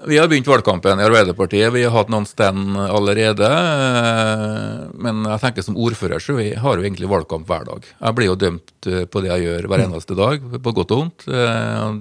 Vi 0.06 0.14
har 0.14 0.28
begynt 0.30 0.46
valgkampen 0.46 1.00
i 1.00 1.04
Arbeiderpartiet. 1.08 1.72
Vi 1.74 1.80
har 1.82 1.90
hatt 1.90 2.10
noen 2.12 2.26
stand 2.28 2.76
allerede. 2.78 3.48
Eh, 3.48 4.84
men 4.94 5.24
jeg 5.26 5.42
tenker 5.42 5.66
som 5.66 5.80
ordfører 5.80 6.22
så 6.22 6.36
vi 6.38 6.52
har 6.54 6.78
jo 6.78 6.86
egentlig 6.86 7.10
valgkamp 7.10 7.48
hver 7.48 7.66
dag. 7.66 7.88
Jeg 7.96 8.18
blir 8.18 8.30
jo 8.30 8.38
dømt 8.38 8.90
eh, 8.92 9.08
på 9.10 9.24
det 9.24 9.32
jeg 9.32 9.48
gjør 9.48 9.68
hver 9.72 9.82
mm. 9.82 9.88
eneste 9.88 10.18
dag, 10.20 10.48
på 10.62 10.76
godt 10.76 10.94
og 10.94 11.02
vondt. 11.02 11.28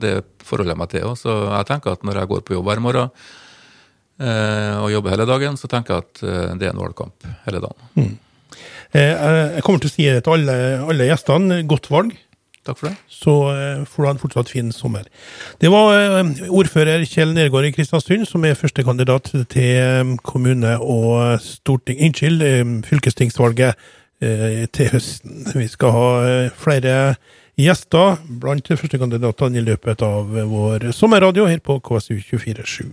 Det 0.03 0.15
forholder 0.45 0.75
jeg 0.75 0.83
meg 0.83 0.93
til. 0.93 1.09
Så 1.17 1.41
jeg 1.47 1.71
tenker 1.71 1.97
at 1.97 2.05
når 2.05 2.21
jeg 2.21 2.33
går 2.35 2.45
på 2.45 2.59
jobb 2.59 2.69
hver 2.69 2.85
morgen 2.85 3.27
og 4.17 4.91
jobber 4.91 5.13
hele 5.13 5.27
dagen, 5.29 5.57
så 5.59 5.69
tenker 5.69 5.93
jeg 5.93 6.05
at 6.05 6.23
eh, 6.25 6.55
det 6.57 6.69
er 6.69 6.73
en 6.73 6.81
valgkamp 6.81 7.27
hele 7.45 7.61
dagen. 7.63 7.91
Mm. 7.97 8.15
Eh, 8.97 9.27
jeg 9.57 9.65
kommer 9.65 9.83
til 9.83 9.91
å 9.91 9.93
si 9.93 10.07
det 10.07 10.23
til 10.25 10.37
alle, 10.37 10.55
alle 10.87 11.09
gjestene. 11.11 11.59
Godt 11.69 11.91
valg. 11.93 12.15
Takk 12.67 12.81
for 12.81 12.89
det. 12.89 12.97
Så 13.07 13.33
får 13.87 14.01
du 14.01 14.07
ha 14.09 14.11
en 14.11 14.19
fortsatt 14.19 14.49
fin 14.51 14.73
sommer. 14.75 15.05
Det 15.61 15.69
var 15.71 16.17
ordfører 16.49 17.05
Kjell 17.07 17.31
Nergård 17.31 17.69
i 17.69 17.71
Kristiansund 17.71 18.27
som 18.27 18.43
er 18.43 18.57
førstekandidat 18.59 19.31
til 19.53 20.17
kommune- 20.27 20.75
og 20.75 21.39
storting... 21.39 22.01
Unnskyld, 22.09 22.43
fylkestingsvalget 22.89 23.79
til 24.19 24.91
høsten. 24.91 25.45
Vi 25.47 25.69
skal 25.71 25.95
ha 25.95 26.11
flere 26.59 26.97
gjester 27.57 28.19
blant 28.41 28.69
førstekandidatene 28.69 29.57
i 29.61 29.65
løpet 29.65 30.03
av 30.05 30.29
vår 30.51 30.91
sommerradio 30.93 31.47
her 31.49 31.63
på 31.63 31.79
KSU 31.81 32.19
247. 32.19 32.85